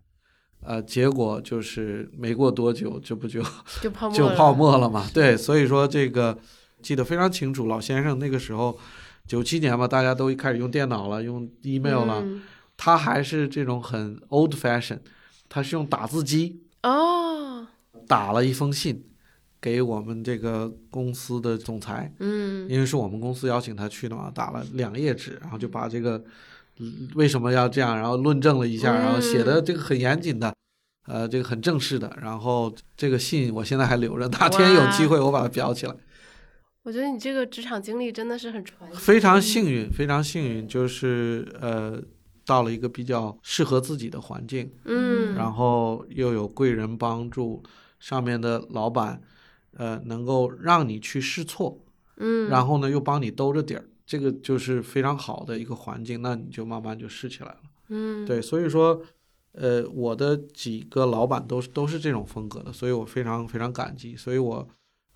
[0.62, 3.42] 呃，结果就是没过多久，这不就
[3.82, 5.06] 就泡沫了就泡沫了嘛。
[5.12, 6.38] 对，所以说这个
[6.80, 8.78] 记得非常清楚，老先生那个时候
[9.28, 12.42] 九七年嘛，大家都开始用电脑了，用 email 了，嗯
[12.76, 14.98] 他还是这种很 old fashion，
[15.48, 17.66] 他是用打字机哦，
[18.06, 19.04] 打了一封信
[19.60, 26.24] 给我们这个公司的总裁，嗯因为是我们公司邀请他去的嘛，打了两页纸，然后就把这个
[26.78, 30.52] 嗯为什么要这样，然后论证了一下，然后写的这个很严谨的。
[31.06, 35.94] 呃，这个很正式的，然后这个信我现在还留着，哪天有机会我把它裱起来。
[36.88, 38.96] 我觉得你这个职场经历真的是很传奇。
[38.96, 42.02] 非常幸运，非常幸运，就是呃，
[42.46, 47.62] 到了一个比较适合自己的环境，嗯，然后又有贵人帮助，
[48.00, 49.20] 上面的老板，
[49.76, 51.78] 呃，能够让你去试错，
[52.16, 57.60] 嗯，然后呢又帮你兜着底儿，这个就是非常好的一个环境，那你就慢慢就试起来了。
[57.88, 59.02] 嗯，对，所以说，
[59.52, 64.16] 呃，我的几个老板都是都是这种风格的，所以我非常非常感激。
[64.16, 64.66] 所以我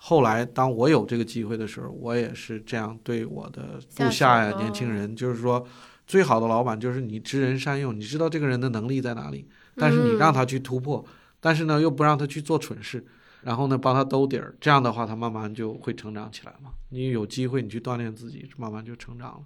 [0.04, 5.64] 后来当我有这个机会的时候，我也是这样对我的部下呀、年轻人，就是说，
[6.08, 9.46] 最好的老板就是你知人善用，你知道这个人的能力在哪里，
[9.76, 11.04] 但是你让嗯他去突破，
[11.38, 13.06] 但是呢又不让他去做蠢事。
[13.42, 16.70] 然后呢，帮他兜底儿，这样的话，他慢慢就会成长起来嘛。
[16.90, 19.40] 你有机会，你去锻炼自己，慢慢就成长了。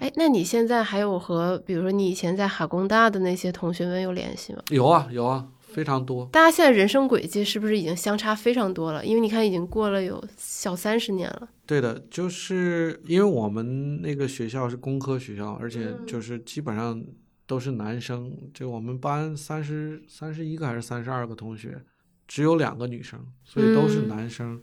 [0.00, 4.62] 哎，那你现在还有和比如说你以前在哈工大的那些同学们有联系吗？
[4.70, 6.24] 有啊，有啊，非常多。
[6.32, 9.04] 大家现在人生轨迹是不是已经相差非常多了？
[9.04, 11.48] 因为你看，已经过了有小三十年了。
[11.66, 17.02] 对的，就是因为我们那个学校是工科学校，而且嗯就是基本上
[17.46, 21.82] 都是男生，就我们班三十三十一个还是三十二个同学，
[22.28, 24.62] 只有两个女生，所以都是嗯男生。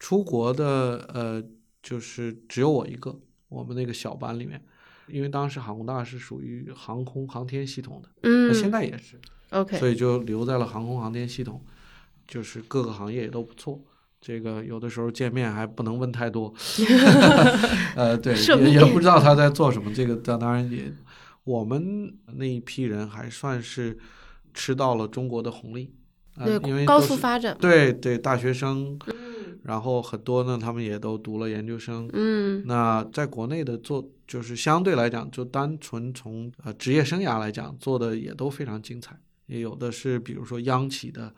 [0.00, 1.44] 出国的呃，
[1.82, 3.18] 就是只有我一个，
[3.48, 4.62] 我们那个小班里面，
[5.08, 9.18] 因为当时航空大是属于航空航天系统的，嗯那现在也是，
[9.50, 11.62] ，OK，所以就留在了航空航天系统，
[12.26, 13.80] 就是各个行业也都不错。
[14.20, 16.52] 这个有的时候见面还不能问太多，
[17.94, 19.94] 呃，对，涉密也也不知道他在做什么。
[19.94, 20.92] 这个当当然也，
[21.44, 23.96] 我们那一批人还算是
[24.52, 25.94] 吃到了中国的红利，
[26.36, 27.56] 呃、因对，高为都是速发展。
[27.60, 29.14] 对对，大学生，嗯
[29.62, 32.10] 然后很多呢，他们也都读了研究生。
[32.12, 39.16] 嗯那在国内的做，就是相对来讲，就单纯从呃职业生涯来讲，做的也都非常精彩。
[39.48, 41.34] 也有的是，比如说央企的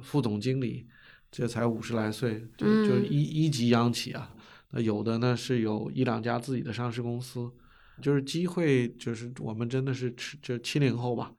[0.00, 0.86] 副总经理，
[1.32, 4.32] 这才五十来岁，就就嗯一一级央企啊。
[4.70, 7.50] 那有的呢是有一两家自己的上市公司，
[8.00, 11.32] 就是机会，就是我们真的是吃就七零后吧，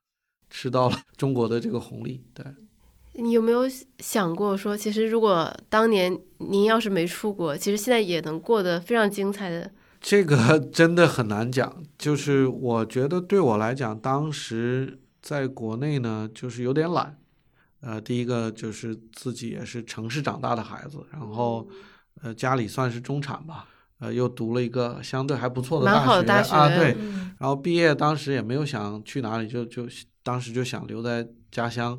[0.49, 2.23] 吃到了中国的这个红利。
[2.33, 2.45] 对，
[3.13, 3.63] 你有没有
[3.99, 9.71] 想过说，其实如果当年您要是没出国，其实现在也能过得非常精彩的。
[9.99, 11.83] 这个 真的很难讲。
[11.97, 17.17] 就是我觉得对我来讲，当时在国内呢，就是有点懒。
[17.79, 21.67] 呃，第一个就是自己也是城市长大的孩子，然后
[22.21, 23.67] 呃家里算是中产吧，
[23.99, 29.85] 呃又读了一个相对还不错的大大学啊，对，嗯然后毕业当时也没有想去哪里，就就
[30.21, 31.97] 当时就想留在家乡，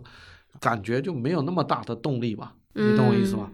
[0.60, 3.50] 感觉就没有那么大的动力吧，你懂我意思吗？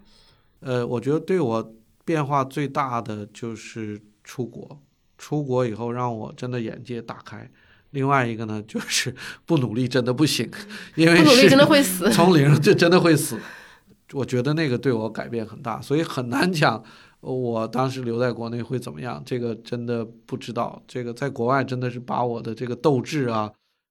[0.60, 4.80] 呃，我觉得对我变化最大的就是出国，
[5.18, 7.50] 出国以后让我真的眼界大开。
[7.90, 9.14] 另外一个呢，就是
[9.46, 10.48] 不努力真的不行，
[10.94, 12.10] 因为不努力是真的会死。
[12.10, 13.38] 从零就真的会死。
[14.12, 16.82] 我觉得那个对我改变很大，所以很难讲
[17.20, 20.82] 我当时留在国内会怎么样，这个真的不知道。
[20.88, 23.48] 这个在国外真的是把我的这个斗志啊，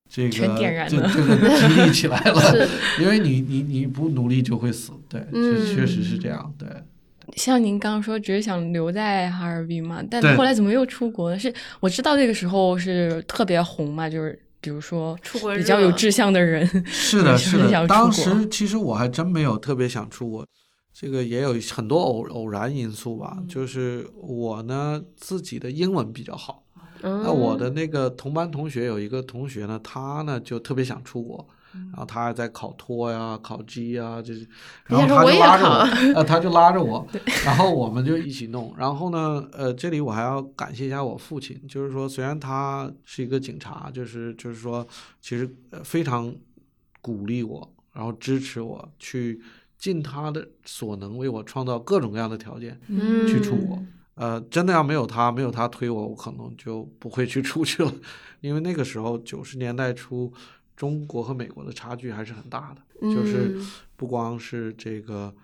[0.10, 2.68] 这个全点燃这了这个激励起来了。
[3.00, 6.68] 因为你你你不努力就会死，对，嗯确确实是这样，对。
[7.36, 11.40] 像您刚刚说，只是想留在哈尔滨嘛，但后来怎么又出国了？
[11.40, 17.88] 是我知道那个时候是特别红嘛，就是比如说出国比较有志向的人，是的， 是的。
[17.88, 20.46] 当时其实我还真没有特别想出国，
[20.94, 23.38] 这个也有很多偶偶然因素吧。
[23.40, 26.64] 嗯就是我呢自己的英文比较好，
[27.02, 34.47] 嗯那我的那个同班同学有一个同学呢，他呢就特别想出国，然后他还在考托呀、考 G 呀，这些，
[34.86, 37.07] 然后他就拉着我，考 呃，他就拉着我，
[37.45, 38.74] 然后我们就一起弄。
[38.78, 44.86] 然后呢，呃，这里我还要感谢一下我父亲，就是说虽然他是一个警察，就是就是说，
[45.22, 46.34] 其实呃非常
[47.01, 49.41] 鼓励我，然后支持我去
[49.78, 52.80] 尽他的所能为我创造各种各样的条件。
[52.88, 53.82] 嗯去出国。
[54.15, 57.93] 呃，真的要没有他，没有他推我，我可能就不会去出去了，
[58.41, 60.30] 因为那个时候九十年代初，
[60.80, 62.82] 中国和美国的差距还是很大的，
[63.14, 63.68] 就是嗯
[63.98, 65.36] 不光是这个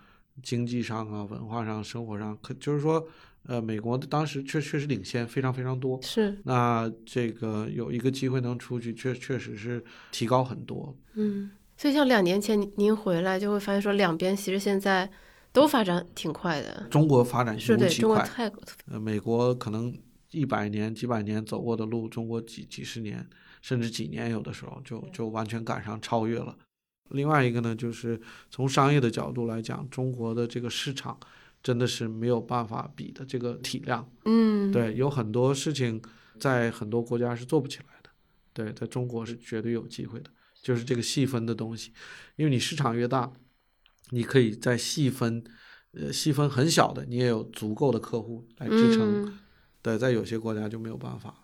[0.41, 3.05] 经济上啊、文化上、生活上，可就是说，
[3.43, 6.01] 呃，美国当时确确实领先非常非常多。
[6.01, 10.95] 是那这个有一个机会能出去，确确实是提高很多。
[11.15, 15.11] 嗯，所以像两年前您您回来就会发现说两边其实现在
[15.51, 18.51] 都发展挺快的，中国发展是对尤其快，中国太
[18.89, 19.93] 呃，美国可能
[20.35, 23.25] 一百年、几百年走过的路，中国几几十年
[23.61, 26.55] 甚至几年，有的时候就就完全赶上超越了。
[27.11, 28.19] 另外一个呢，就是
[28.49, 31.17] 从商业的角度来讲，中国的这个市场
[31.63, 34.07] 真的是没有办法比的这个体量。
[34.25, 36.01] 嗯对，有很多事情
[36.39, 38.09] 在很多国家是做不起来的，
[38.53, 40.31] 对，在中国是绝对有机会的，
[40.61, 41.91] 就是这个细分的东西，
[42.35, 43.31] 因为你市场越大，
[44.09, 45.43] 你可以在细分，
[45.91, 49.31] 呃，细分很小的，你也有足够的客户来支撑。
[49.85, 51.35] 嗯对，在有些国家就没有办法了。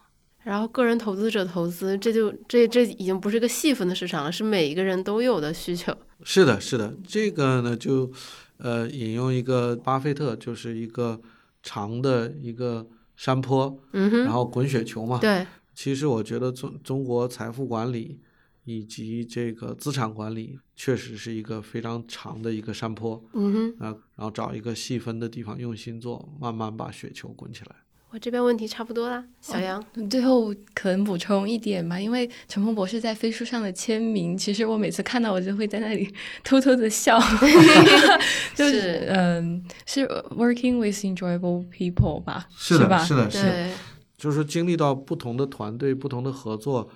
[0.44, 5.96] 然后个人投资者投资，这就这这已经不是一个细分的市场了，是每一个人都有的需求。
[6.24, 8.12] 是的，是的，这个呢，就
[8.58, 11.22] 呃引用一个巴菲特，就是一个
[11.62, 15.20] 长的一个山坡，嗯哼，然后滚雪球嘛。
[15.20, 18.20] 对，其实我觉得中中国财富管理
[18.66, 27.76] 以及这个资产管理，确实是一个非常长的一个山坡嗯哼，啊，然后找一个细分的地方用心做，慢慢把雪球滚起来。
[28.14, 29.82] 我这边问题差不多啦，小杨。
[30.10, 37.18] 最后可能补充一点吧，因为陈鹏博士在飞书上的签名，其实我每次看到我就会在那里 偷偷的笑
[38.54, 40.06] 就是嗯，是
[40.36, 43.04] working with enjoyable people 吧，是吧？
[43.04, 43.70] 是的，是的。
[44.18, 46.90] 就是经历到不同的团队、不同的合作，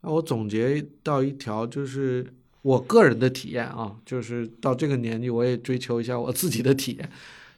[0.00, 2.26] 那我总结到一条，就是
[2.62, 7.08] 我个人的体验啊，就是到这个年纪，我也追求一下我自己的体验。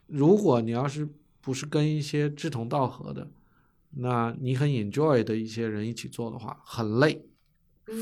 [0.09, 1.09] 如果你要是
[1.45, 3.29] 不是跟一些志同道合的，
[3.91, 7.27] 那你很 enjoy 的一些人一起做的话，很累，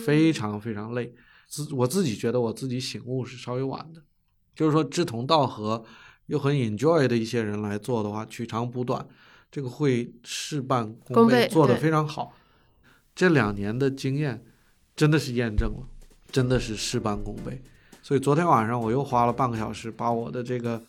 [0.07, 1.13] 非常非常累。
[1.49, 4.01] 自我自己觉得我自己醒悟是稍微晚的，
[4.55, 5.85] 就是说志同道合
[6.27, 9.07] 又很 enjoy 的一些人来做的话，取长补短，
[9.51, 12.33] 这个会事半功功倍做得非常好。
[13.15, 14.43] 这两年的经验
[14.95, 15.89] 真的是验证了，
[16.31, 17.61] 真的是事半功倍。
[18.01, 20.83] 所以昨天晚上我又花了半个小时，把我的这个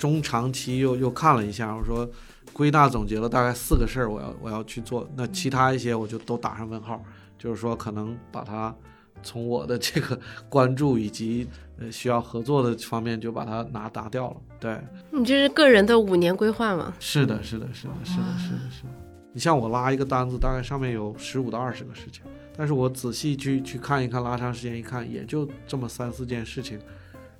[0.00, 2.08] 中长期又又看了一下，我说
[2.54, 5.06] 归纳总结了大概四个事儿，我要我要去做。
[5.14, 7.04] 那其他一些我就都打上问号，
[7.38, 8.74] 就是说可能把它
[9.22, 11.46] 从我的这个关注以及
[11.78, 14.36] 呃需要合作的方面就把它拿拿掉了。
[14.58, 14.80] 对，
[15.10, 16.94] 你这是个人的五年规划嘛？
[16.98, 18.88] 是的，是的，是的，是的，是的，是的。
[19.34, 22.24] 你像我拉一个单子，大概上面有十五到二十个事情，
[22.56, 26.80] 但是我仔细去去看一看，拉长时间一看，也就这么三四件事情。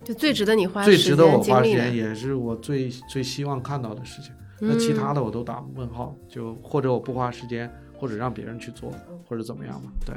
[0.05, 4.33] 就最值得你花最值得我花时间也是我最最希望看到的事情。
[4.63, 8.93] 那其他的，我都打问号，就或者我不花时间，或者让别人去做，
[9.27, 9.91] 或者怎么样嘛？
[10.05, 10.15] 对，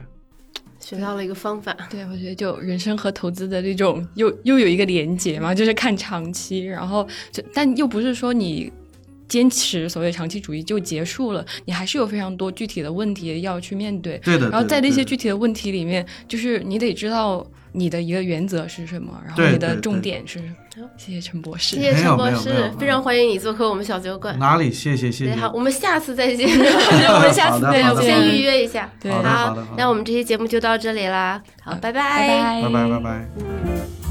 [0.79, 1.73] 学到了一个方法。
[1.89, 8.69] 对，我觉得就人生和投资的这种又又有一个连结嘛，就是看长期，然后就但又不是说你
[9.29, 14.17] 坚持所谓长期主义就结束了，你还是有非常多具体的问题要去面对。
[14.19, 14.49] 对的。
[14.49, 20.89] 然后在那些具体的问题里面，就是你得知道你的一个原则是什么，然后你的重点是什么。
[20.95, 21.93] 谢谢陈博士谢。
[21.93, 24.37] 谢陈博士非常欢迎你做客我们小酒馆。
[24.39, 24.71] 哪里？
[24.71, 25.39] 谢谢谢对，谢。
[25.41, 26.47] 好，我们下次再见。
[26.49, 28.89] 我们下次好的好的再先预约一下。
[28.99, 31.41] 对好好好好那我们这期节目就到这里啦。
[31.61, 34.02] 好，拜拜拜拜拜拜